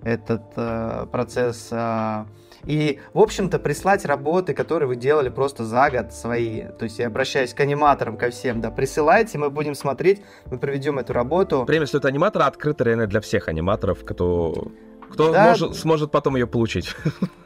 [0.04, 1.70] этот э, процесс.
[1.72, 2.26] Э,
[2.66, 6.64] и, в общем-то, прислать работы, которые вы делали просто за год свои.
[6.64, 10.98] То есть я обращаюсь к аниматорам, ко всем, да, присылайте, мы будем смотреть, мы проведем
[10.98, 11.64] эту работу.
[11.66, 14.72] Премия слета аниматора открыта реально для всех аниматоров, кто
[15.10, 15.50] кто да.
[15.50, 16.94] может, сможет потом ее получить.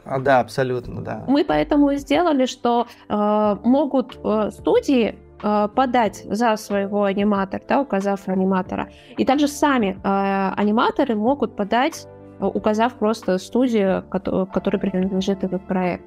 [0.04, 1.24] А, да, абсолютно, да.
[1.28, 7.80] Мы поэтому и сделали, что э, могут э, студии Э, подать за своего аниматора, да,
[7.80, 8.88] указав аниматора.
[9.16, 12.06] И также сами э, аниматоры могут подать,
[12.40, 16.04] указав просто студию, которой принадлежит этот проект.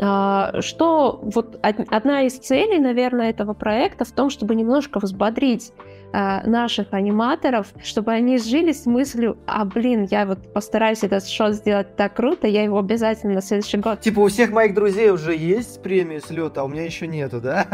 [0.00, 5.72] А, что вот одна из целей, наверное, этого проекта в том, чтобы немножко взбодрить
[6.16, 11.54] а, наших аниматоров, чтобы они жили с мыслью, а блин, я вот постараюсь этот шот
[11.54, 14.00] сделать так круто, я его обязательно на следующий год.
[14.00, 17.66] Типа у всех моих друзей уже есть премия слета, а у меня еще нету, да?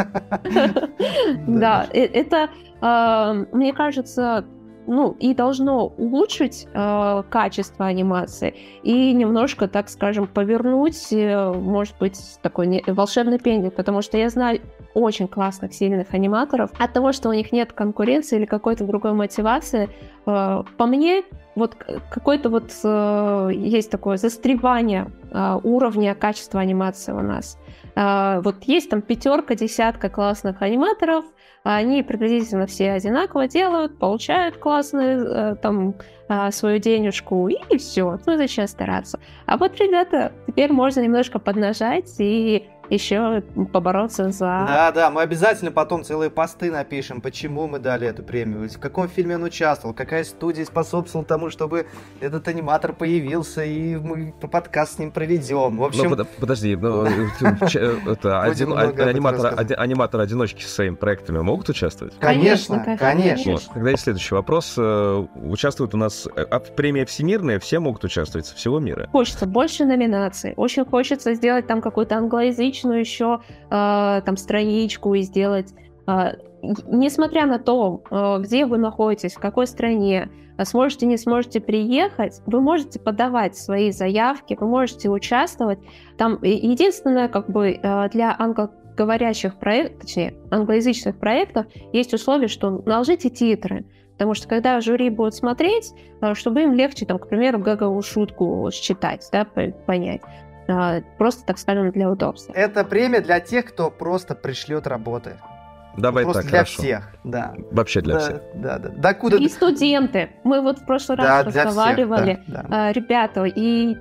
[1.47, 2.49] Да, э, это,
[2.81, 4.47] а, мне кажется,
[4.91, 12.19] ну, и должно улучшить э, качество анимации и немножко, так скажем, повернуть, э, может быть,
[12.43, 14.61] такой не, волшебный пендель, потому что я знаю
[14.95, 16.71] очень классных, сильных аниматоров.
[16.77, 19.89] От того, что у них нет конкуренции или какой-то другой мотивации,
[20.27, 21.23] э, по мне,
[21.55, 21.77] вот
[22.11, 27.59] какое-то вот э, есть такое застревание э, уровня качества анимации у нас.
[27.95, 31.25] Э, вот есть там пятерка, десятка классных аниматоров,
[31.63, 35.95] они приблизительно все одинаково делают, получают классную э, там
[36.29, 38.19] э, свою денежку, и все.
[38.27, 39.21] Ну зачем стараться?
[39.47, 44.65] А вот, ребята, теперь можно немножко поднажать и еще побороться за...
[44.69, 49.09] Да, да, мы обязательно потом целые посты напишем, почему мы дали эту премию, в каком
[49.09, 51.87] фильме он участвовал, какая студия способствовала тому, чтобы
[52.21, 55.79] этот аниматор появился, и мы подкаст с ним проведем.
[55.79, 56.11] В общем...
[56.11, 57.05] Ну, подожди, ну,
[57.41, 62.15] э, это, аниматор, одиночки с своими проектами могут участвовать?
[62.19, 63.53] Конечно, конечно.
[63.53, 63.71] Вот.
[63.73, 64.75] Тогда есть следующий вопрос.
[64.77, 69.09] Э, участвуют у нас э, а премия всемирная, все могут участвовать со всего мира.
[69.13, 73.41] Хочется больше номинаций, очень хочется сделать там какую-то англоязычную личную еще
[73.71, 75.75] э, там страничку и сделать.
[76.07, 80.31] Э, несмотря на то, э, где вы находитесь, в какой стране,
[80.63, 85.79] сможете, не сможете приехать, вы можете подавать свои заявки, вы можете участвовать.
[86.19, 87.81] Там единственное, как бы
[88.13, 93.87] для англо говорящих проектов, точнее, англоязычных проектов есть условие, что наложите титры.
[94.21, 98.69] Потому что когда жюри будет смотреть, э, чтобы им легче, там, к примеру, гаговую шутку
[98.71, 99.47] считать, да,
[99.87, 100.21] понять.
[100.71, 102.53] А, просто, так скажем, для удобства.
[102.53, 105.37] Это премия для тех, кто просто пришлет работы.
[105.97, 106.83] Давай Просто так, для хорошо.
[106.83, 107.55] всех, да.
[107.73, 108.43] Вообще для да, всех.
[108.55, 108.89] Да, да.
[108.97, 110.31] да куда и студенты.
[110.45, 112.93] Мы вот в прошлый раз да, разговаривали, всех, да, да.
[112.93, 113.97] ребята, и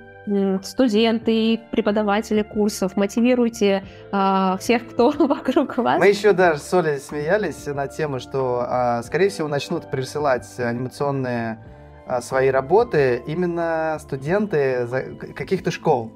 [0.62, 6.00] студенты, и преподаватели курсов, мотивируйте э, всех, кто вокруг вас.
[6.00, 11.66] Мы еще даже с Олей смеялись на тему, что, э, скорее всего, начнут присылать анимационные
[12.06, 14.88] э, свои работы именно студенты
[15.36, 16.12] каких-то школ.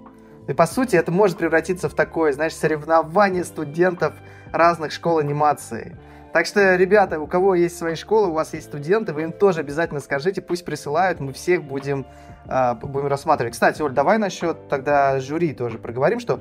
[0.47, 4.13] И, по сути, это может превратиться в такое, знаешь, соревнование студентов
[4.51, 5.97] разных школ анимации.
[6.33, 9.59] Так что, ребята, у кого есть свои школы, у вас есть студенты, вы им тоже
[9.59, 12.07] обязательно скажите, пусть присылают, мы всех будем,
[12.47, 13.53] э, будем рассматривать.
[13.53, 16.39] Кстати, Оль, давай насчет тогда жюри тоже проговорим, что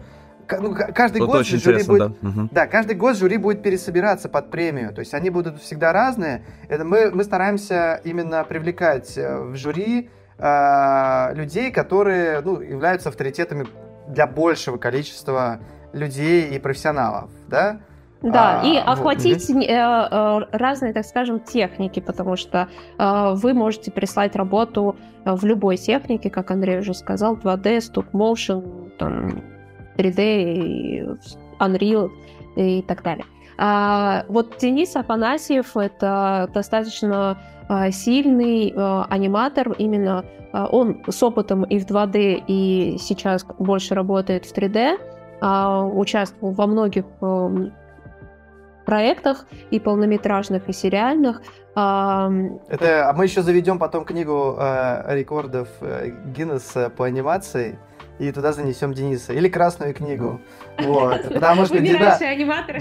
[0.60, 2.28] ну, каждый вот год жюри будет, да.
[2.28, 2.48] Угу.
[2.50, 6.44] да, каждый год жюри будет пересобираться под премию, то есть они будут всегда разные.
[6.68, 13.66] Это мы мы стараемся именно привлекать э, в жюри э, людей, которые ну, являются авторитетами
[14.08, 15.60] для большего количества
[15.92, 17.80] людей и профессионалов, да.
[18.22, 19.64] Да, а, и охватить вот.
[19.64, 24.94] э, э, разные, так скажем, техники, потому что э, вы можете прислать работу
[25.24, 29.42] э, в любой технике, как Андрей уже сказал, 2D, Stop Motion, там,
[29.96, 31.18] 3D,
[31.58, 32.10] Unreal
[32.54, 33.24] и так далее.
[33.64, 37.38] А, вот Денис Афанасьев— это достаточно
[37.68, 43.94] э, сильный э, аниматор, именно э, он с опытом и в 2D, и сейчас больше
[43.94, 44.98] работает в 3D,
[45.40, 47.04] э, участвовал во многих
[48.84, 51.40] проектах, и полнометражных, и сериальных.
[52.68, 57.78] Это, а мы еще заведем потом книгу э, рекордов э, Гиннесса по анимации,
[58.22, 59.32] и туда занесем Дениса.
[59.32, 60.40] Или красную книгу.
[60.78, 61.22] Вот.
[61.34, 61.78] Потому что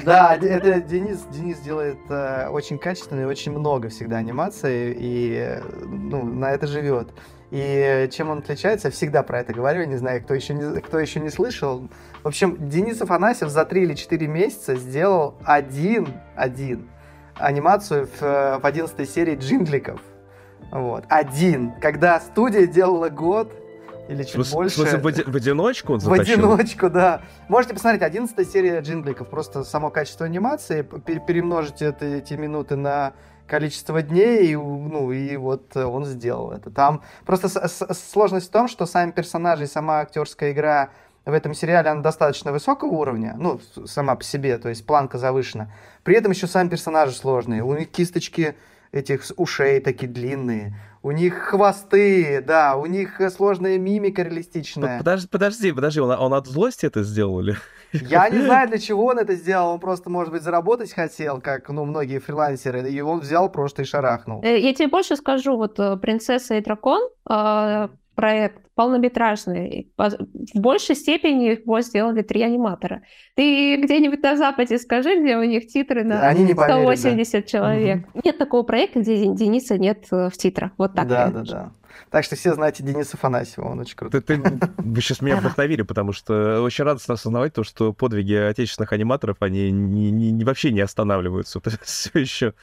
[0.06, 5.60] да, да, это Денис, Денис делает э, очень качественно и очень много всегда анимации, и
[5.84, 7.10] ну, на это живет.
[7.50, 11.00] И чем он отличается, я всегда про это говорю, не знаю, кто еще не, кто
[11.00, 11.90] еще не слышал.
[12.24, 16.88] В общем, Денис Афанасьев за 3 или 4 месяца сделал один, один
[17.36, 20.00] анимацию в, в 11 серии «Джингликов».
[20.72, 21.04] Вот.
[21.10, 21.74] Один.
[21.82, 23.52] Когда студия делала год,
[24.12, 24.76] или чуть в, больше.
[24.76, 26.42] В смысле, в, в одиночку он затащил?
[26.42, 27.22] В одиночку, да.
[27.48, 29.30] Можете посмотреть, 11 серия джингликов.
[29.30, 33.14] Просто само качество анимации, перемножить это, эти минуты на
[33.48, 36.70] количество дней, и, ну, и вот он сделал это.
[36.70, 40.90] Там просто сложность в том, что сами персонажи и сама актерская игра
[41.26, 45.72] в этом сериале, она достаточно высокого уровня, ну, сама по себе, то есть планка завышена.
[46.04, 47.64] При этом еще сами персонажи сложные.
[47.64, 48.56] У них кисточки
[48.92, 50.76] этих ушей такие длинные.
[51.04, 55.00] У них хвосты, да, у них сложная мимика реалистичная.
[55.00, 57.58] Подожди, подожди, подожди, он, он от злости это сделал или?
[57.92, 59.74] Я не знаю, для чего он это сделал.
[59.74, 63.86] Он просто, может быть, заработать хотел, как, ну, многие фрилансеры, и он взял просто и
[63.86, 64.44] шарахнул.
[64.44, 69.92] Э, я тебе больше скажу, вот э, «Принцесса и дракон», э, проект полнометражный.
[69.98, 73.04] В большей степени его сделали три аниматора.
[73.36, 77.42] Ты где-нибудь на Западе скажи, где у них титры на Они не 180 поверят, да.
[77.42, 78.08] человек.
[78.14, 78.22] Угу.
[78.24, 80.72] Нет такого проекта, где Дениса нет в титрах.
[80.78, 81.08] Вот так.
[81.08, 81.72] Да, да, да.
[82.10, 84.22] Так что все знаете Дениса Фанасьева, он очень крутой.
[84.22, 88.92] Ты, ты, вы сейчас меня вдохновили, потому что очень радостно осознавать то, что подвиги отечественных
[88.94, 91.62] аниматоров, они не, не, не, вообще не останавливаются.
[91.84, 92.54] все еще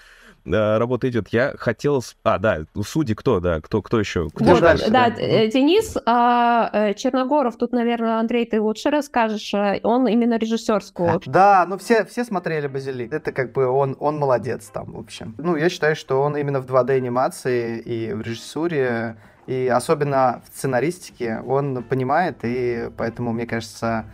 [0.50, 1.28] работа идет.
[1.28, 2.02] Я хотел...
[2.22, 4.28] А, да, судьи кто, да, кто, кто еще?
[4.30, 4.90] Кто вот, дальше?
[4.90, 10.06] Да, да, э, Денис а, э, Черногоров, тут, наверное, Андрей, ты лучше расскажешь, э, он
[10.08, 11.20] именно режиссерскую.
[11.26, 13.12] Да, ну все, все смотрели «Базилик».
[13.12, 15.34] Это как бы он, он молодец там, в общем.
[15.38, 21.42] Ну, я считаю, что он именно в 2D-анимации и в режиссуре, и особенно в сценаристике
[21.46, 24.04] он понимает, и поэтому, мне кажется,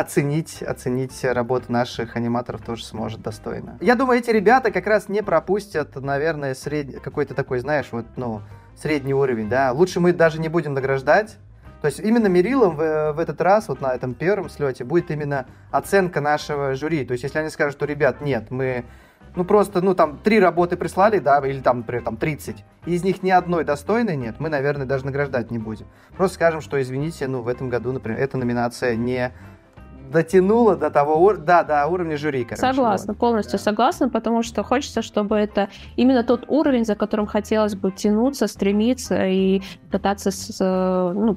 [0.00, 3.78] оценить, оценить работу наших аниматоров тоже сможет достойно.
[3.80, 7.00] Я думаю, эти ребята как раз не пропустят, наверное, сред...
[7.00, 8.42] какой-то такой, знаешь, вот, ну,
[8.76, 9.72] средний уровень, да.
[9.72, 11.36] Лучше мы даже не будем награждать.
[11.80, 15.46] То есть именно мерилом в, в этот раз, вот на этом первом слете, будет именно
[15.70, 17.04] оценка нашего жюри.
[17.04, 18.84] То есть если они скажут, что, ребят, нет, мы
[19.36, 23.04] ну просто, ну там три работы прислали, да, или там, например, там 30, и из
[23.04, 25.86] них ни одной достойной нет, мы, наверное, даже награждать не будем.
[26.16, 29.32] Просто скажем, что, извините, ну в этом году, например, эта номинация не
[30.10, 32.44] дотянула до того, да, до уровня жюри.
[32.44, 33.18] Короче, согласна, вот.
[33.18, 33.64] полностью да.
[33.64, 39.26] согласна, потому что хочется, чтобы это именно тот уровень, за которым хотелось бы тянуться, стремиться
[39.26, 41.36] и пытаться с, ну,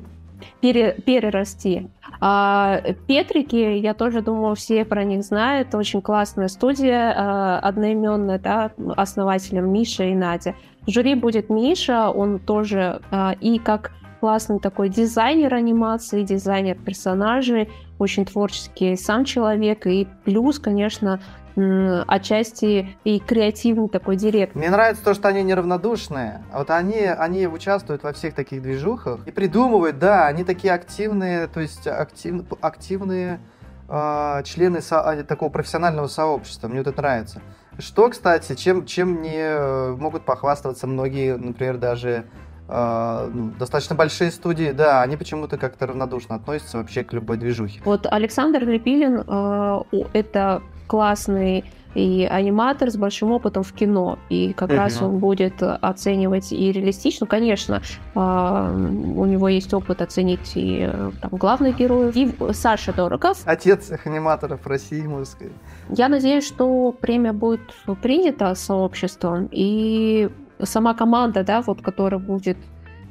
[0.61, 1.89] пере, перерасти.
[2.19, 5.73] А, Петрики, я тоже думаю, все про них знают.
[5.75, 10.55] Очень классная студия, а, одноименная, да, основателем Миша и Надя.
[10.85, 13.91] В жюри будет Миша, он тоже а, и как
[14.23, 17.69] классный такой дизайнер анимации, дизайнер персонажей,
[17.99, 21.19] очень творческий сам человек, и плюс, конечно,
[21.55, 24.57] отчасти и креативный такой директор.
[24.57, 26.41] Мне нравится то, что они неравнодушные.
[26.51, 31.59] Вот они, они участвуют во всех таких движухах и придумывают, да, они такие активные, то
[31.59, 33.39] есть актив, активные
[33.87, 36.67] э, члены со, а, такого профессионального сообщества.
[36.67, 37.41] Мне вот это нравится.
[37.77, 42.25] Что, кстати, чем, чем не э, могут похвастаться многие, например, даже
[42.67, 47.81] э, ну, достаточно большие студии, да, они почему-то как-то равнодушно относятся вообще к любой движухе.
[47.85, 49.81] Вот Александр Лепилин э,
[50.13, 51.63] это классный
[51.95, 54.17] и аниматор с большим опытом в кино.
[54.29, 54.77] И как uh-huh.
[54.77, 57.81] раз он будет оценивать и реалистично, конечно,
[58.15, 60.89] э, у него есть опыт оценить и
[61.21, 62.15] там, главных героев.
[62.15, 63.39] И Саша Дорогов.
[63.45, 65.53] Отец аниматоров России, можно сказать.
[65.89, 67.61] Я надеюсь, что премия будет
[68.01, 70.29] принята сообществом, и
[70.65, 72.57] сама команда, да, вот, которая будет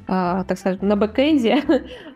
[0.07, 1.63] э, так скажем, на бэкэнде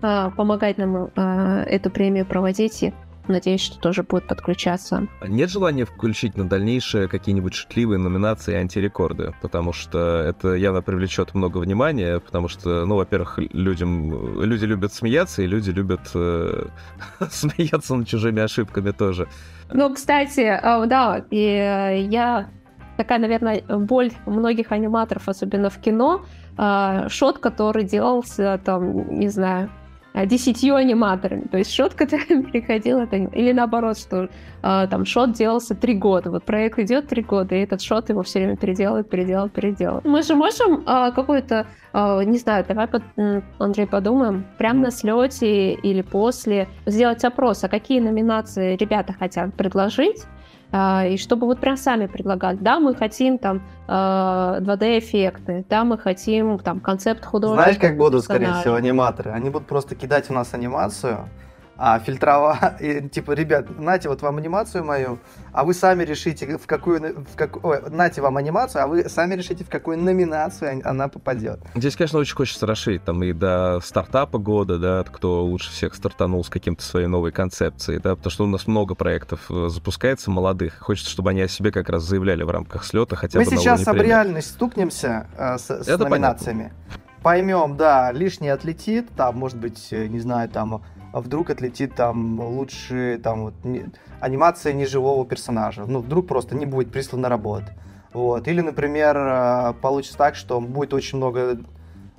[0.01, 2.93] э, помогать нам э, эту премию проводить.
[3.27, 5.07] Надеюсь, что тоже будет подключаться.
[5.27, 9.33] Нет желания включить на дальнейшие какие-нибудь шутливые номинации и антирекорды?
[9.41, 15.41] Потому что это явно привлечет много внимания, потому что, ну, во-первых, людям, люди любят смеяться,
[15.41, 16.67] и люди любят э,
[17.29, 19.27] смеяться над чужими ошибками тоже.
[19.73, 22.49] Ну, кстати, э, да, и э, я
[22.97, 26.25] такая, наверное, боль многих аниматоров, особенно в кино,
[26.57, 29.69] э, шот, который делался, там, не знаю,
[30.25, 31.41] десятью аниматорами.
[31.51, 33.15] То есть шот, который переходил, это...
[33.15, 34.29] или наоборот, что
[34.63, 36.31] э, там шот делался три года.
[36.31, 40.05] Вот проект идет три года, и этот шот его все время переделывает, переделывает, переделывает.
[40.05, 43.03] Мы же можем э, какой-то, э, не знаю, давай, под,
[43.59, 50.23] Андрей, подумаем, прямо на слете или после сделать опрос, а какие номинации ребята хотят предложить,
[50.23, 50.36] а,
[50.73, 52.57] и чтобы вот прям сами предлагали.
[52.57, 57.63] Да, мы хотим там 2D-эффекты, а, да, мы хотим там концепт художника.
[57.63, 59.31] Знаешь, как будут, скорее всего, аниматоры?
[59.31, 61.29] Они будут просто кидать у нас анимацию,
[61.77, 65.19] а, фильтровать, и, типа, ребят, нате вот вам анимацию мою,
[65.51, 69.35] а вы сами решите, в какую, в как, ой, нате вам анимацию, а вы сами
[69.35, 71.59] решите, в какую номинацию она попадет.
[71.75, 76.43] Здесь, конечно, очень хочется расширить, там, и до стартапа года, да, кто лучше всех стартанул
[76.43, 80.79] с каким-то своей новой концепцией, да, потому что у нас много проектов э, запускается молодых,
[80.79, 83.87] хочется, чтобы они о себе как раз заявляли в рамках слета, хотя Мы бы сейчас
[83.87, 86.73] об реальность стукнемся э, с, с номинациями.
[86.87, 87.03] Понятно.
[87.23, 90.83] Поймем, да, лишнее отлетит, там, может быть, э, не знаю, там
[91.17, 93.89] а вдруг отлетит там лучше там вот не,
[94.19, 95.85] анимация неживого персонажа.
[95.87, 97.73] Ну, вдруг просто не будет прислана работа.
[98.13, 98.47] Вот.
[98.47, 101.57] Или, например, э, получится так, что будет очень много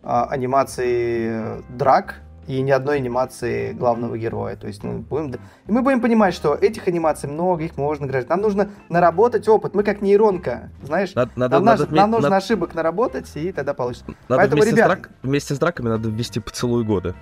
[0.02, 2.16] а, анимаций драк
[2.48, 4.56] и ни одной анимации главного героя.
[4.56, 5.34] То есть мы будем,
[5.66, 8.28] и мы будем понимать, что этих анимаций много, их можно играть.
[8.28, 9.74] Нам нужно наработать опыт.
[9.74, 11.14] Мы как нейронка, знаешь?
[11.14, 14.06] Надо, надо, нам, надо, нам нужно надо, ошибок наработать, и тогда получится.
[14.28, 14.86] Надо Поэтому, вместе, ребят...
[14.86, 17.14] с драк, вместе с драками надо ввести поцелуй года.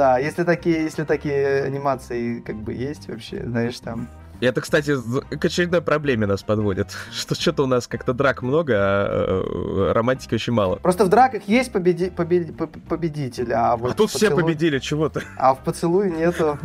[0.00, 4.08] Да, если такие, если такие анимации как бы есть вообще, знаешь, там.
[4.40, 4.94] И это, кстати,
[5.36, 6.96] к очередной проблеме нас подводит.
[7.12, 10.76] Что что-то у нас как-то драк много, а э, романтики очень мало.
[10.76, 12.08] Просто в драках есть победи...
[12.08, 12.50] победи...
[12.88, 14.34] победитель, а вот А тут поцелуй...
[14.34, 15.20] все победили, чего-то.
[15.36, 16.58] А в поцелуе нету.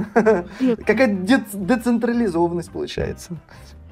[0.86, 3.36] Какая децентрализованность получается.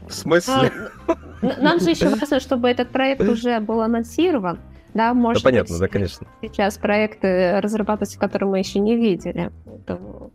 [0.07, 0.71] В смысле?
[1.07, 4.57] А, нам же еще важно, чтобы этот проект уже был анонсирован.
[4.93, 6.27] Да, может да, понятно, да, конечно.
[6.41, 9.51] сейчас проекты разрабатываются, которые мы еще не видели.
[9.65, 10.31] Поэтому,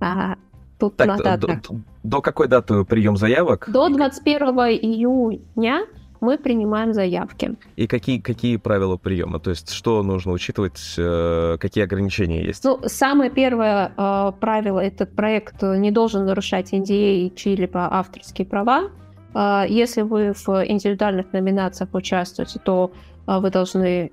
[0.00, 0.36] а,
[0.78, 1.60] тут так, надо до, до,
[2.02, 3.68] до какой даты прием заявок?
[3.70, 4.48] До 21
[4.80, 5.86] июня
[6.20, 7.56] мы принимаем заявки.
[7.76, 9.38] И какие, какие правила приема?
[9.38, 12.64] То есть что нужно учитывать, э, какие ограничения есть?
[12.64, 18.90] Ну, самое первое э, правило, этот проект не должен нарушать NDA и чьи-либо авторские права.
[19.34, 22.92] Э, если вы в индивидуальных номинациях участвуете, то а,
[23.28, 24.10] вы должны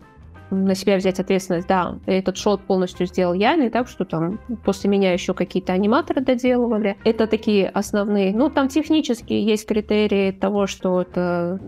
[0.51, 4.89] на себя взять ответственность, да, этот шот полностью сделал я, не так, что там после
[4.89, 6.97] меня еще какие-то аниматоры доделывали.
[7.03, 11.59] Это такие основные, ну, там технически есть критерии того, что это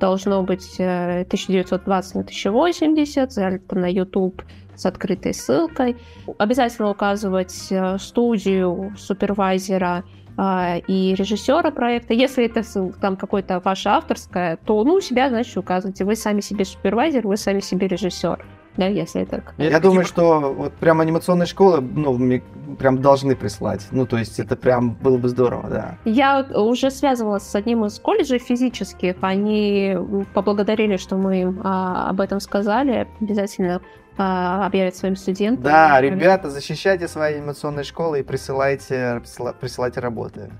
[0.00, 4.42] должно быть 1920 э, на 1080, залито на YouTube
[4.74, 5.96] с открытой ссылкой.
[6.38, 10.04] Обязательно указывать э, студию, супервайзера, а,
[10.38, 12.14] и режиссера проекта.
[12.14, 12.62] Если это
[13.00, 16.04] там какое-то ваше авторское, то ну себя, значит, указывайте.
[16.04, 18.44] Вы сами себе супервайзер, вы сами себе режиссер.
[18.76, 19.42] Да, если это...
[19.56, 22.42] Я, я думаю, что вот прям анимационные школы, ну, мне
[22.78, 23.86] прям должны прислать.
[23.90, 25.98] Ну, то есть это прям было бы здорово, да.
[26.04, 29.16] Я уже связывалась с одним из колледжей физических.
[29.22, 29.96] Они
[30.34, 33.08] поблагодарили, что мы им а, об этом сказали.
[33.20, 33.80] Обязательно а,
[34.16, 35.64] объявят своим студентам.
[35.64, 39.22] Да, ребята, защищайте свои анимационные школы и присылайте,
[39.60, 40.50] присылайте работы.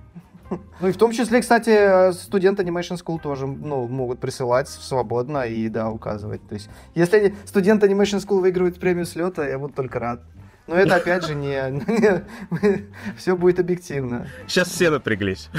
[0.81, 5.69] Ну и в том числе, кстати, студенты Animation School тоже ну, могут присылать свободно и,
[5.69, 6.47] да, указывать.
[6.47, 10.21] То есть, если студент Animation School выигрывает премию слета, я буду только рад.
[10.67, 12.85] Но это опять же не, не
[13.17, 14.27] все будет объективно.
[14.47, 15.49] Сейчас все напряглись.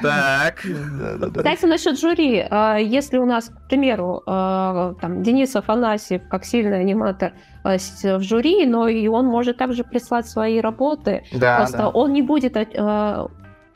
[0.00, 0.56] Так.
[0.56, 2.46] Кстати, насчет жюри.
[2.50, 8.20] А, если у нас, к примеру, а, там Денис Афанасьев, как сильный аниматор, а, в
[8.20, 11.24] жюри, но и он может также прислать свои работы.
[11.32, 12.56] Да, Просто он не будет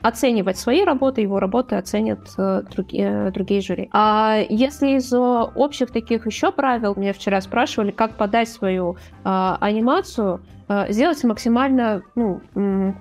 [0.01, 3.89] оценивать свои работы, его работы оценят э, другие, другие жюри.
[3.91, 8.95] А если из общих таких еще правил, меня вчера спрашивали, как подать свою э,
[9.59, 12.41] анимацию, э, сделать максимально ну,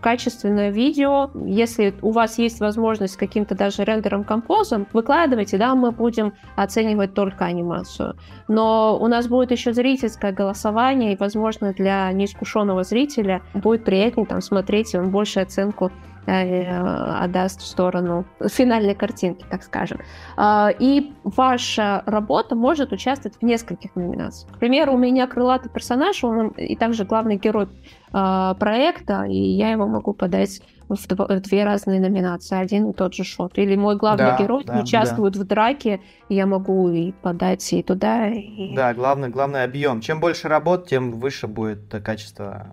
[0.03, 1.31] качественное видео.
[1.47, 7.45] Если у вас есть возможность каким-то даже рендером композом, выкладывайте, да, мы будем оценивать только
[7.45, 8.17] анимацию.
[8.49, 14.41] Но у нас будет еще зрительское голосование, и, возможно, для неискушенного зрителя будет приятнее там
[14.41, 20.01] смотреть, и он больше оценку Э, отдаст в сторону финальной картинки, так скажем.
[20.37, 24.53] А, и ваша работа может участвовать в нескольких номинациях.
[24.55, 27.69] К примеру, у меня крылатый персонаж, он и также главный герой
[28.13, 33.25] а, проекта, и я его могу подать в две разные номинации, один и тот же
[33.25, 33.59] шот.
[33.59, 35.41] Или мой главный да, герой да, участвует да.
[35.41, 38.29] в драке, и я могу и подать и туда.
[38.29, 38.75] И...
[38.75, 40.01] Да, главный, главный объем.
[40.01, 42.69] Чем больше работ, тем выше будет качество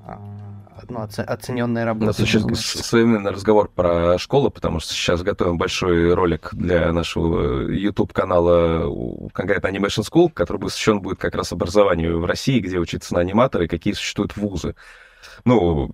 [0.89, 2.05] ну, оцененная работа.
[2.05, 7.69] У нас еще современный разговор про школу, потому что сейчас готовим большой ролик для нашего
[7.69, 13.21] YouTube-канала конкретно Animation School, который посвящен будет как раз образованию в России, где учиться на
[13.21, 14.75] аниматоры, какие существуют вузы
[15.45, 15.89] ну,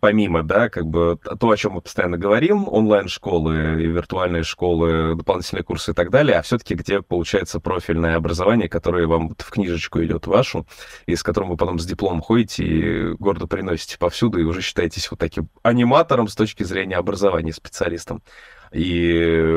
[0.00, 5.62] помимо, да, как бы то, о чем мы постоянно говорим, онлайн-школы и виртуальные школы, дополнительные
[5.62, 10.26] курсы и так далее, а все-таки где получается профильное образование, которое вам в книжечку идет
[10.26, 10.66] вашу,
[11.06, 15.08] и с которым вы потом с дипломом ходите и гордо приносите повсюду, и уже считаетесь
[15.08, 18.24] вот таким аниматором с точки зрения образования, специалистом.
[18.72, 19.54] И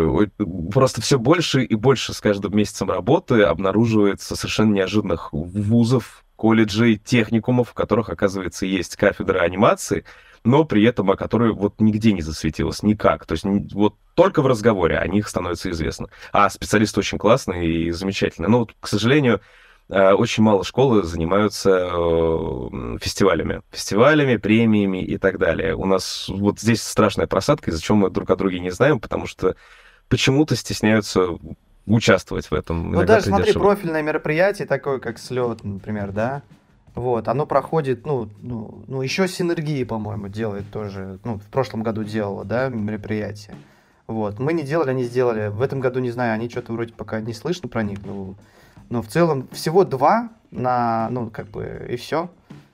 [0.71, 7.69] просто все больше и больше с каждым месяцем работы обнаруживается совершенно неожиданных вузов, колледжей, техникумов,
[7.69, 10.05] в которых, оказывается, есть кафедра анимации,
[10.45, 13.25] но при этом о которой вот нигде не засветилось, никак.
[13.25, 16.07] То есть вот только в разговоре о них становится известно.
[16.31, 18.47] А специалисты очень классные и замечательные.
[18.47, 19.41] Но, вот, к сожалению,
[19.89, 23.61] э, очень мало школы занимаются э, фестивалями.
[23.71, 25.75] Фестивалями, премиями и так далее.
[25.75, 29.27] У нас вот здесь страшная просадка, из-за чего мы друг о друге не знаем, потому
[29.27, 29.57] что
[30.07, 31.37] почему-то стесняются
[31.85, 32.91] участвовать в этом.
[32.91, 33.63] Ну даже смотри, дешево.
[33.63, 36.43] профильное мероприятие, такое как слет, например, да,
[36.95, 42.03] вот, оно проходит, ну, ну, ну еще синергии, по-моему, делает тоже, ну, в прошлом году
[42.03, 43.55] делало, да, мероприятие.
[44.07, 45.49] Вот, мы не делали, они сделали.
[45.49, 48.33] В этом году, не знаю, они что-то вроде пока не слышно про них, но,
[48.89, 52.29] но в целом всего два на, ну, как бы, и все.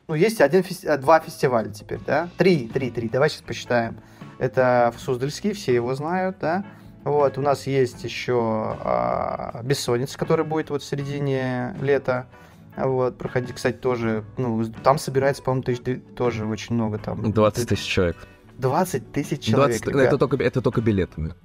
[0.08, 0.88] Ну, есть один, фести...
[0.98, 2.30] два фестиваля теперь, да?
[2.38, 3.98] Три, три, три, давай сейчас посчитаем.
[4.38, 6.66] Это в Суздальский, все его знают, да?
[7.06, 12.26] Вот, у нас есть еще а, Бессонница, который будет вот в середине лета.
[12.76, 17.32] Вот, проходить, кстати, тоже, ну, там собирается, по-моему, тысяч, тоже очень много там.
[17.32, 18.18] 20 тысяч человек.
[18.58, 21.36] 20 тысяч человек, 20, это, только, это только билетами.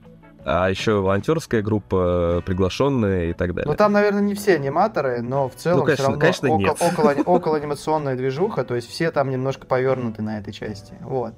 [0.46, 3.70] А еще волонтерская группа, приглашенные и так далее.
[3.70, 6.60] Ну, там, наверное, не все аниматоры, но в целом ну, конечно, все равно конечно, около,
[6.60, 6.76] нет.
[6.80, 10.94] около, около анимационная движуха, то есть все там немножко повернуты на этой части.
[11.02, 11.34] Вот.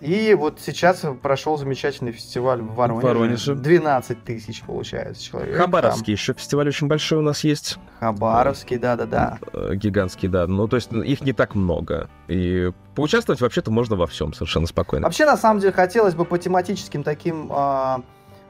[0.00, 3.06] И вот сейчас прошел замечательный фестиваль в Воронеже.
[3.06, 3.54] Воронеже.
[3.54, 5.56] 12 тысяч, получается, человек.
[5.56, 6.12] Хабаровский там.
[6.14, 7.78] еще фестиваль очень большой у нас есть.
[8.00, 9.38] Хабаровский, да-да-да.
[9.52, 10.46] Э, гигантский, да.
[10.46, 12.08] Ну, то есть их не так много.
[12.28, 15.04] И поучаствовать вообще-то можно во всем совершенно спокойно.
[15.04, 17.52] Вообще, на самом деле, хотелось бы по тематическим таким...
[17.52, 17.98] Э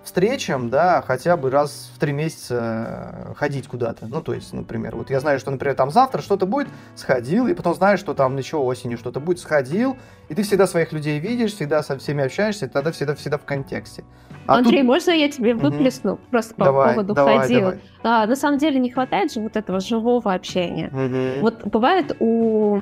[0.03, 4.07] встречам, да, хотя бы раз в три месяца э, ходить куда-то.
[4.07, 7.55] Ну, то есть, например, вот я знаю, что, например, там завтра что-то будет, сходил, и
[7.55, 9.97] потом знаешь, что там еще осенью что-то будет, сходил,
[10.29, 14.05] и ты всегда своих людей видишь, всегда со всеми общаешься, и тогда всегда-всегда в контексте.
[14.47, 14.87] А Андрей, тут...
[14.87, 16.21] можно я тебе выплесну угу.
[16.31, 17.61] просто по давай, поводу давай, ходил?
[17.61, 17.81] Давай.
[18.03, 20.89] А, на самом деле не хватает же вот этого живого общения.
[20.89, 21.43] Угу.
[21.43, 22.81] Вот бывает у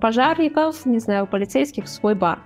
[0.00, 2.38] пожарников, не знаю, у полицейских свой бар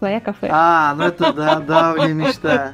[0.00, 0.48] своя кафе.
[0.50, 2.72] А, ну это да, давняя мечта.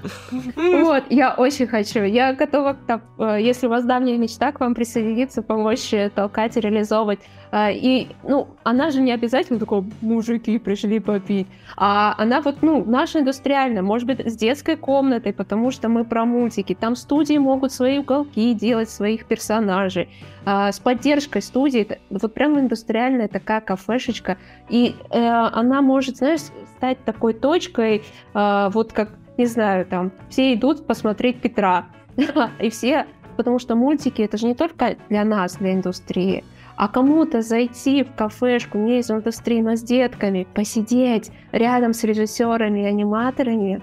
[0.56, 2.04] Вот, я очень хочу.
[2.04, 2.76] Я готова,
[3.18, 7.18] э, если у вас давняя мечта, к вам присоединиться, помочь э, толкать, реализовывать.
[7.50, 11.48] Э, и, ну, она же не обязательно такой, мужики пришли попить.
[11.76, 16.24] А она вот, ну, наша индустриальная, может быть, с детской комнатой, потому что мы про
[16.24, 16.76] мультики.
[16.78, 20.08] Там студии могут свои уголки делать, своих персонажей.
[20.44, 21.98] С поддержкой студии.
[22.08, 24.36] Вот прям индустриальная такая кафешечка.
[24.68, 26.42] И она может, знаешь,
[26.76, 28.02] стать такой точкой,
[28.34, 31.86] э, вот как, не знаю, там, все идут посмотреть Петра,
[32.60, 33.06] и все,
[33.36, 36.44] потому что мультики это же не только для нас, для индустрии,
[36.76, 42.84] А кому-то зайти в кафешку не из индустрии, с детками, посидеть рядом с режиссерами и
[42.84, 43.82] аниматорами,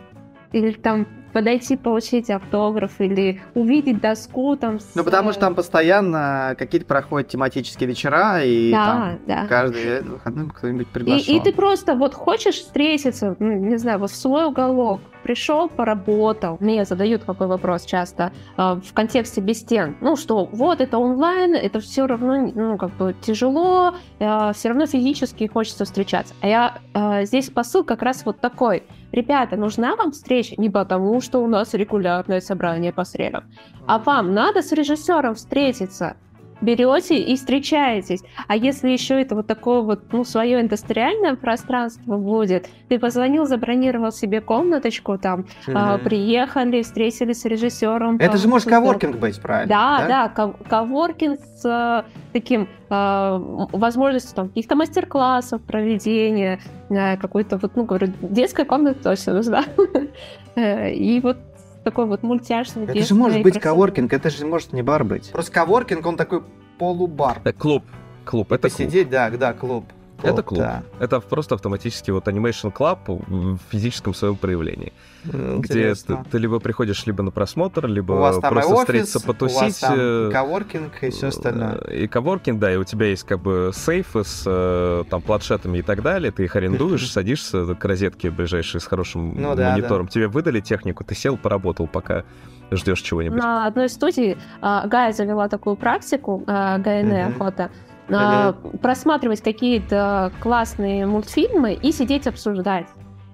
[0.51, 4.79] или там подойти получить автограф или увидеть доску там.
[4.79, 4.95] С...
[4.95, 9.47] Ну потому что там постоянно какие-то проходят тематические вечера и да, там да.
[9.47, 11.33] каждый выходной кто-нибудь приглашен.
[11.33, 15.69] И, и ты просто вот хочешь встретиться, ну, не знаю, вот в свой уголок, пришел,
[15.69, 16.57] поработал.
[16.59, 19.95] Мне задают какой вопрос часто э, в контексте без стен.
[20.01, 24.85] Ну что, вот это онлайн, это все равно, ну как бы тяжело, э, все равно
[24.85, 26.35] физически хочется встречаться.
[26.41, 28.83] А я э, здесь посыл как раз вот такой.
[29.11, 33.43] Ребята, нужна вам встреча не потому, что у нас регулярное собрание по средам,
[33.87, 36.17] а вам надо с режиссером встретиться
[36.63, 38.23] берете и встречаетесь.
[38.47, 44.11] А если еще это вот такое вот, ну, свое индустриальное пространство будет, ты позвонил, забронировал
[44.11, 45.95] себе комнаточку, там, mm-hmm.
[45.95, 48.17] э, приехали, встретились с режиссером.
[48.17, 49.69] Это же может коворкинг быть, правильно?
[49.69, 53.39] Да, да, да коворкинг с э, таким э,
[53.73, 56.59] возможностью там каких-то мастер-классов, проведения,
[56.89, 59.63] э, какой-то вот, ну, говорю, детская комната точно нужна.
[60.55, 61.37] Э, и вот
[61.83, 62.85] такой вот мультяшный.
[62.85, 65.31] Это же может быть коворкинг, это же может не бар быть.
[65.31, 66.43] Просто коворкинг, он такой
[66.79, 67.39] полубар.
[67.43, 67.83] Это клуб.
[68.25, 69.11] Клуб, это Посидеть, клуб.
[69.11, 69.85] да, да, клуб.
[70.23, 70.59] Это клуб.
[70.59, 70.83] Да.
[70.99, 74.93] Это просто автоматически вот Animation Club в физическом своем проявлении.
[75.25, 76.15] Интересно.
[76.15, 79.57] Где ты, ты либо приходишь либо на просмотр, либо просто офис, встретиться, потусить.
[79.57, 81.77] У вас там э, коворкинг и все остальное.
[81.91, 85.81] И коворкинг, да, и у тебя есть как бы сейфы с э, там планшетами и
[85.81, 90.07] так далее, ты их арендуешь, садишься к розетке ближайшей с хорошим ну, да, монитором.
[90.07, 90.11] Да.
[90.11, 92.23] Тебе выдали технику, ты сел, поработал, пока
[92.71, 93.39] ждешь чего-нибудь.
[93.39, 97.69] На одной студии uh, Гая завела такую практику, uh, Гайне охота,
[98.07, 98.77] mm-hmm.
[98.79, 102.87] просматривать какие-то классные мультфильмы и сидеть обсуждать.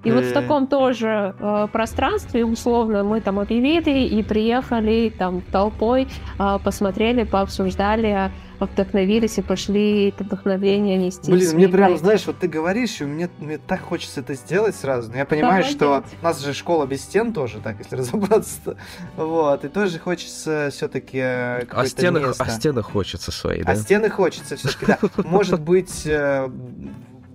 [0.03, 0.15] И mm-hmm.
[0.15, 6.07] вот в таком тоже э, пространстве, условно, мы там объявили и приехали там толпой,
[6.39, 8.31] э, посмотрели, пообсуждали,
[8.65, 11.31] вдохновились и пошли это вдохновение нести.
[11.31, 15.11] Блин, мне прям, знаешь, вот ты говоришь, и мне, мне так хочется это сделать сразу.
[15.11, 18.77] Но я понимаю, Давай что у нас же школа без стен тоже, так, если разобраться.
[19.15, 22.43] Вот, и тоже хочется все-таки э, а стены, место.
[22.43, 23.71] а стены хочется свои, да?
[23.71, 24.99] А стены хочется все-таки, да.
[25.23, 26.47] Может быть, э,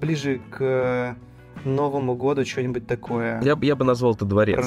[0.01, 1.17] ближе к
[1.65, 3.41] Новому году что-нибудь такое.
[3.43, 4.65] Я, я бы назвал это дворец.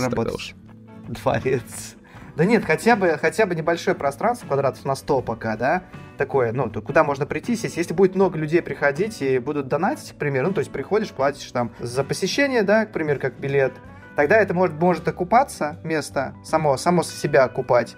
[1.08, 1.96] Дворец.
[2.38, 5.82] Да нет, хотя бы, хотя бы небольшое пространство, квадратов на 100 пока, да,
[6.20, 7.78] такое, ну, то куда можно прийти, сесть.
[7.78, 11.52] Если будет много людей приходить и будут донатить, к примеру, ну, то есть приходишь, платишь
[11.52, 13.74] там за посещение, да, к примеру, как билет,
[14.16, 17.96] тогда это может, может окупаться место, само, само себя окупать.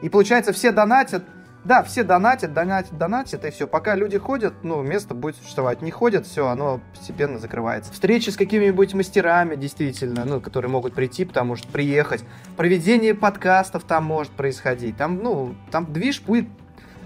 [0.00, 1.24] И получается, все донатят,
[1.64, 3.66] да, все донатят, донатят, донатят, и все.
[3.66, 5.80] Пока люди ходят, ну, место будет существовать.
[5.80, 7.92] Не ходят, все, оно постепенно закрывается.
[7.92, 12.24] Встречи с какими-нибудь мастерами, действительно, ну, которые могут прийти, потому что приехать.
[12.56, 14.96] Проведение подкастов там может происходить.
[14.96, 16.46] Там, ну, там движ будет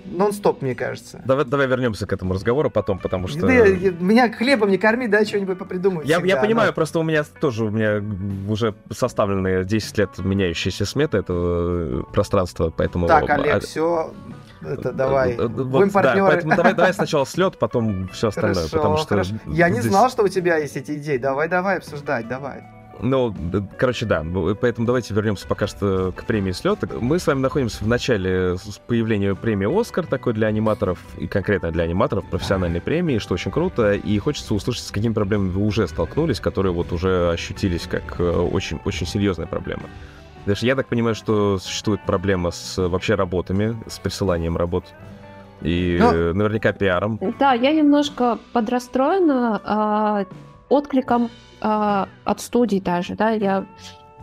[0.07, 1.21] нон-стоп, мне кажется.
[1.25, 3.47] Давай, давай вернемся к этому разговору потом, потому что...
[3.47, 6.07] Ты, меня хлебом не корми, да, что-нибудь попридумай.
[6.07, 6.75] Я, я понимаю, но...
[6.75, 8.03] просто у меня тоже, у меня
[8.49, 13.07] уже составленные 10 лет меняющиеся сметы этого пространства, поэтому...
[13.07, 13.61] Так, Олег, а...
[13.61, 14.13] все,
[14.63, 15.33] это давай.
[15.33, 16.21] Э, э, вот, Будем партнеры.
[16.21, 18.55] Да, поэтому давай, давай сначала слет, потом все остальное.
[18.55, 19.35] Хорошо, потому что хорошо.
[19.47, 19.85] Я здесь...
[19.85, 21.19] не знал, что у тебя есть эти идеи.
[21.19, 22.65] Давай, давай обсуждать, давай.
[23.01, 23.35] Ну,
[23.77, 24.25] короче, да.
[24.61, 26.79] Поэтому давайте вернемся пока что к премии «Слет».
[27.01, 31.85] Мы с вами находимся в начале появления премии «Оскар» такой для аниматоров, и конкретно для
[31.85, 33.93] аниматоров, профессиональной премии, что очень круто.
[33.93, 39.07] И хочется услышать, с какими проблемами вы уже столкнулись, которые вот уже ощутились как очень-очень
[39.07, 39.85] э, серьезная проблема.
[40.47, 44.85] Даже я так понимаю, что существует проблема с вообще работами, с присыланием работ.
[45.63, 47.19] И ну, наверняка пиаром.
[47.39, 50.35] Да, я немножко подрастроена э,
[50.69, 51.31] откликом
[51.61, 53.65] э, от студий даже, да, я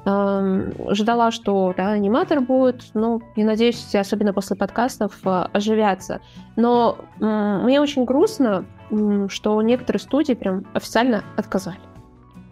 [0.05, 6.21] э, ждала, что да, аниматор будет, ну, и надеюсь, особенно после подкастов, э, оживятся.
[6.55, 7.25] Но э,
[7.63, 11.79] мне очень грустно, э, что некоторые студии прям официально отказали.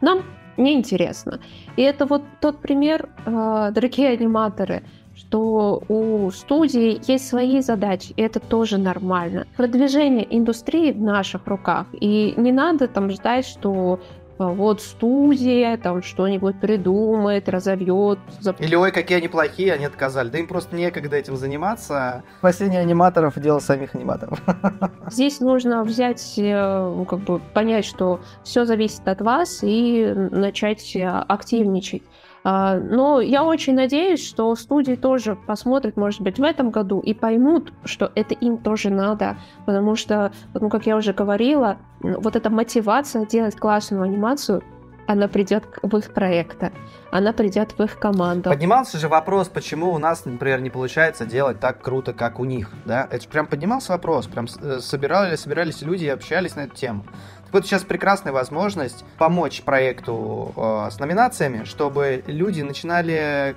[0.02, 0.24] Нам
[0.58, 1.40] неинтересно.
[1.76, 4.84] И это вот тот пример, э, дорогие аниматоры,
[5.16, 9.46] что у студии есть свои задачи, и это тоже нормально.
[9.58, 14.00] Продвижение индустрии в наших руках, и не надо там ждать, что
[14.42, 18.18] Типа, вот студия там что-нибудь придумает, разовьет.
[18.40, 18.60] Зап...
[18.60, 20.30] Или ой, какие они плохие, они отказали.
[20.30, 22.24] Да им просто некогда этим заниматься.
[22.40, 24.42] Спасение аниматоров— дело самих аниматоров.
[25.12, 30.96] Здесь нужно взять, э, ну, как бы понять, что все зависит от вас и начать
[30.96, 32.02] э, активничать.
[32.44, 37.14] А, но я очень надеюсь, что студии тоже посмотрят, может быть, в этом году и
[37.14, 42.50] поймут, что это им тоже надо, потому что, ну, как я уже говорила, вот эта
[42.50, 44.64] мотивация делать классную анимацию
[45.08, 46.72] она придет в их проекты,
[47.12, 48.50] она придет в их команду.
[48.50, 52.70] Поднимался же вопрос, почему у нас, например, не получается делать так круто, как у них,
[52.86, 53.08] да?
[53.12, 57.06] Это же прям поднимался вопрос, прям э, собирали, собирались люди и общались на эту тему.
[57.52, 63.56] Вот сейчас прекрасная возможность помочь проекту э, с номинациями, чтобы люди начинали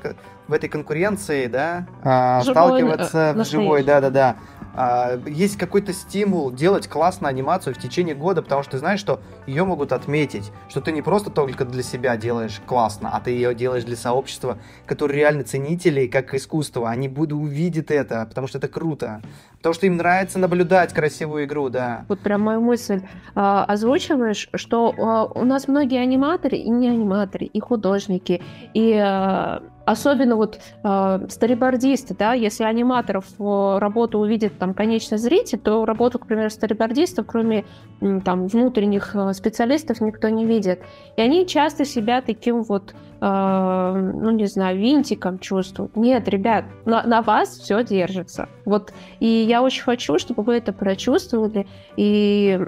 [0.48, 4.36] в этой конкуренции, да, э, живой, сталкиваться э, в живой, да-да-да.
[4.76, 9.20] А, есть какой-то стимул делать классную анимацию в течение года, потому что ты знаешь, что
[9.46, 13.54] ее могут отметить, что ты не просто только для себя делаешь классно, а ты ее
[13.54, 18.66] делаешь для сообщества, которые реально ценители как искусство, они будут увидеть это, потому что это
[18.66, 19.22] круто,
[19.64, 22.04] потому что им нравится наблюдать красивую игру, да.
[22.08, 23.00] Вот прям мою мысль
[23.34, 28.42] а, озвучиваешь, что а, у нас многие аниматоры и не аниматоры, и художники,
[28.74, 35.58] и а, Особенно вот э, старибордисты, да, если аниматоров э, работу увидит там конечный зритель,
[35.58, 37.64] то работу, к примеру, старибордистов, кроме
[38.00, 40.80] э, там внутренних э, специалистов, никто не видит.
[41.16, 45.96] И они часто себя таким вот, э, ну не знаю, винтиком чувствуют.
[45.96, 48.48] Нет, ребят, на, на вас все держится.
[48.64, 51.66] Вот, и я очень хочу, чтобы вы это прочувствовали,
[51.96, 52.60] и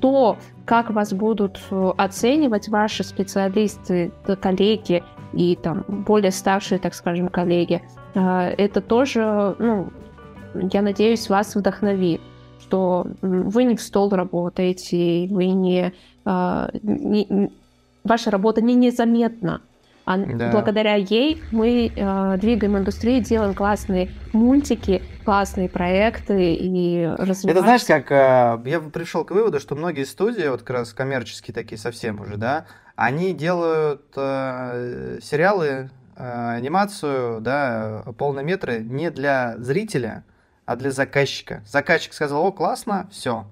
[0.00, 7.28] то, как вас будут э, оценивать ваши специалисты, коллеги, и там более старшие, так скажем,
[7.28, 7.82] коллеги,
[8.14, 9.88] а, это тоже, ну,
[10.54, 12.20] я надеюсь, вас вдохновит,
[12.60, 15.92] что вы не в стол работаете, вы не,
[16.82, 17.50] не
[18.04, 19.60] ваша работа не незаметна,
[20.08, 20.50] а да.
[20.50, 27.58] благодаря ей мы э, двигаем индустрию, делаем классные мультики, классные проекты и развиваем.
[27.58, 31.52] Это знаешь, как э, я пришел к выводу, что многие студии, вот как раз коммерческие
[31.52, 32.64] такие совсем уже, да,
[32.96, 40.24] они делают э, сериалы, э, анимацию, да, полнометры не для зрителя,
[40.64, 41.62] а для заказчика.
[41.66, 43.44] Заказчик сказал, о, классно, все.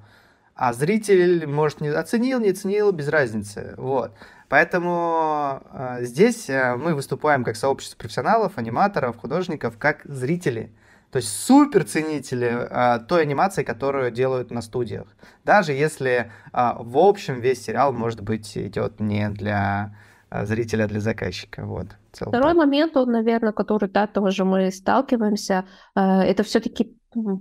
[0.55, 3.75] А зритель, может, не оценил, не оценил, без разницы.
[3.77, 4.13] Вот.
[4.49, 10.73] Поэтому э, здесь э, мы выступаем как сообщество профессионалов, аниматоров, художников, как зрители.
[11.11, 15.07] То есть супер ценители э, той анимации, которую делают на студиях.
[15.45, 19.97] Даже если э, в общем весь сериал, может быть, идет не для
[20.31, 21.65] э, зрителя, а для заказчика.
[21.65, 21.87] Вот.
[22.13, 22.57] Второй так.
[22.57, 26.97] момент, он, наверное, который, да, тоже мы сталкиваемся, э, это все-таки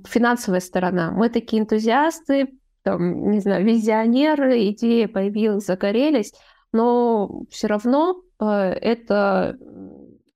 [0.08, 1.12] финансовая сторона.
[1.12, 2.48] Мы такие энтузиасты,
[2.84, 6.34] там, не знаю, визионеры, идеи появилась, загорелись,
[6.76, 9.58] но все равно э, это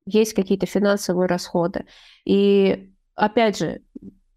[0.06, 1.86] есть какие-то финансовые расходы.
[2.24, 3.82] И опять же,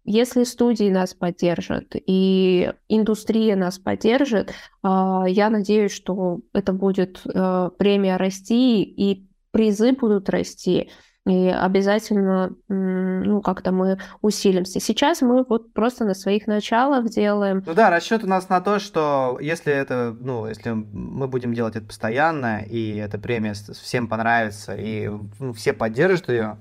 [0.03, 7.69] если студии нас поддержат и индустрия нас поддержит, а, я надеюсь, что это будет э,
[7.77, 10.89] премия расти и призы будут расти.
[11.25, 14.81] И обязательно, ну, как-то мы усилимся.
[14.81, 17.63] Сейчас мы вот просто на своих началах делаем.
[17.65, 21.77] Ну да, расчет у нас на то, что если это, ну, если мы будем делать
[21.77, 25.09] это постоянно, и эта премия всем понравится, и
[25.39, 26.57] ну, все поддержат ее,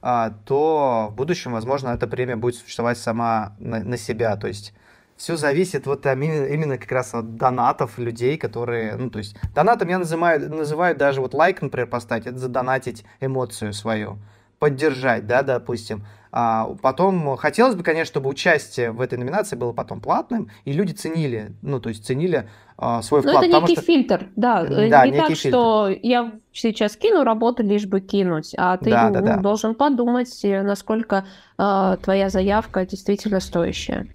[0.00, 4.36] а, то в будущем, возможно, эта премия будет существовать сама на, на себя.
[4.36, 4.74] То есть
[5.16, 9.98] все зависит вот именно как раз от донатов людей, которые, ну, то есть донатом я
[9.98, 14.18] называю, называю даже вот лайк, например, поставить, это задонатить эмоцию свою,
[14.58, 16.04] поддержать, да, допустим.
[16.36, 20.92] А потом хотелось бы, конечно, чтобы участие в этой номинации было потом платным, и люди
[20.92, 23.36] ценили, ну, то есть ценили а, свой вклад.
[23.36, 23.82] Ну, это некий что...
[23.82, 24.64] фильтр, да.
[24.64, 25.48] да не так, фильтр.
[25.48, 29.36] что я сейчас кину работу, лишь бы кинуть, а ты да, да, ну, да.
[29.36, 31.24] должен подумать, насколько
[31.56, 34.08] а, твоя заявка действительно стоящая.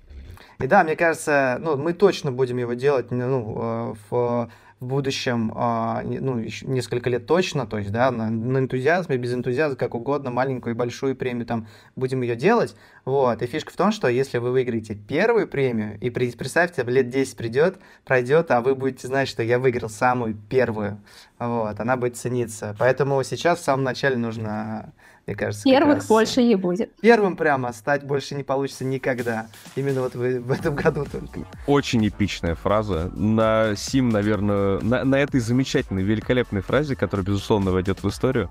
[0.62, 4.49] И да, мне кажется, ну, мы точно будем его делать ну, а, в
[4.80, 9.34] в будущем, а, ну, еще несколько лет точно, то есть, да, на, на энтузиазме, без
[9.34, 13.76] энтузиазма, как угодно, маленькую и большую премию там будем ее делать, вот, и фишка в
[13.76, 18.74] том, что если вы выиграете первую премию, и представьте, лет 10 придет, пройдет, а вы
[18.74, 21.01] будете знать, что я выиграл самую первую,
[21.39, 24.93] вот, она будет цениться, поэтому сейчас в самом начале нужно
[25.28, 25.63] мне кажется.
[25.63, 26.95] Первых больше не будет.
[26.97, 29.47] Первым прямо стать больше не получится никогда.
[29.76, 31.47] Именно вот в, в этом году только.
[31.67, 33.11] Очень эпичная фраза.
[33.15, 38.49] На Сим, наверное, на, на этой замечательной, великолепной фразе, которая, безусловно, войдет в историю,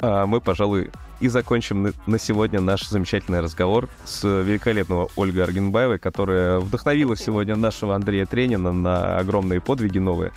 [0.00, 0.90] а, мы, пожалуй,
[1.20, 7.94] и закончим на сегодня наш замечательный разговор с великолепного Ольгой Аргенбаевой, которая вдохновила сегодня нашего
[7.94, 10.32] Андрея Тренина на огромные подвиги новые.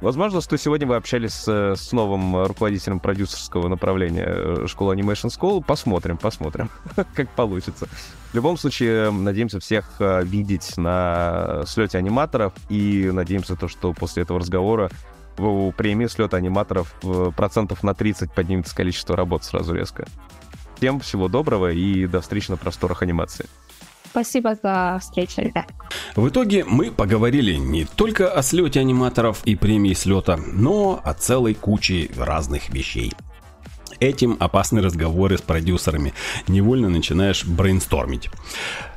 [0.00, 5.62] Возможно, что сегодня вы общались с, с новым руководителем продюсерского направления э, школы Animation School.
[5.62, 6.70] Посмотрим, посмотрим,
[7.14, 7.86] как получится.
[8.32, 14.22] В любом случае, надеемся всех э, видеть на слете аниматоров и надеемся то, что после
[14.22, 14.90] этого разговора
[15.36, 20.06] у премии слета аниматоров э, процентов на 30 поднимется количество работ сразу резко.
[20.76, 23.46] Всем всего доброго и до встречи на просторах анимации.
[24.10, 25.66] Спасибо за встречу, ребят.
[26.16, 31.54] В итоге мы поговорили не только о слете аниматоров и премии слета, но о целой
[31.54, 33.12] куче разных вещей
[34.00, 36.14] этим опасные разговоры с продюсерами.
[36.48, 38.30] Невольно начинаешь брейнстормить.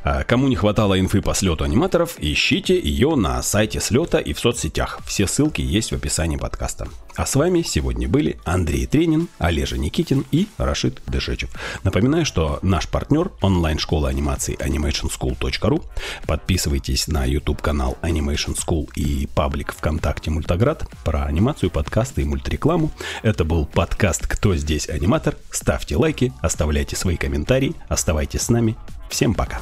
[0.04, 4.40] А, кому не хватало инфы по слету аниматоров, ищите ее на сайте слета и в
[4.40, 5.00] соцсетях.
[5.06, 6.88] Все ссылки есть в описании подкаста.
[7.16, 11.52] А с вами сегодня были Андрей Тренин, Олежа Никитин и Рашид Дышечев.
[11.84, 15.84] Напоминаю, что наш партнер онлайн-школа анимации animationschool.ru.
[16.26, 22.92] Подписывайтесь на YouTube-канал Animation School и паблик ВКонтакте Мультоград про анимацию, подкасты и мультрекламу.
[23.22, 25.36] Это был подкаст «Кто здесь аниматор?».
[25.52, 28.76] Ставьте лайки, оставляйте свои комментарии, оставайтесь с нами.
[29.14, 29.60] Всем пока!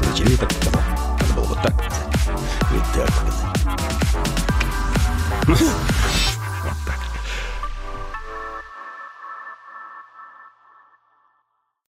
[0.00, 0.82] Зачем я так сказал?
[1.20, 2.08] Надо было вот так показать.
[2.74, 3.06] И так
[5.46, 5.99] показать.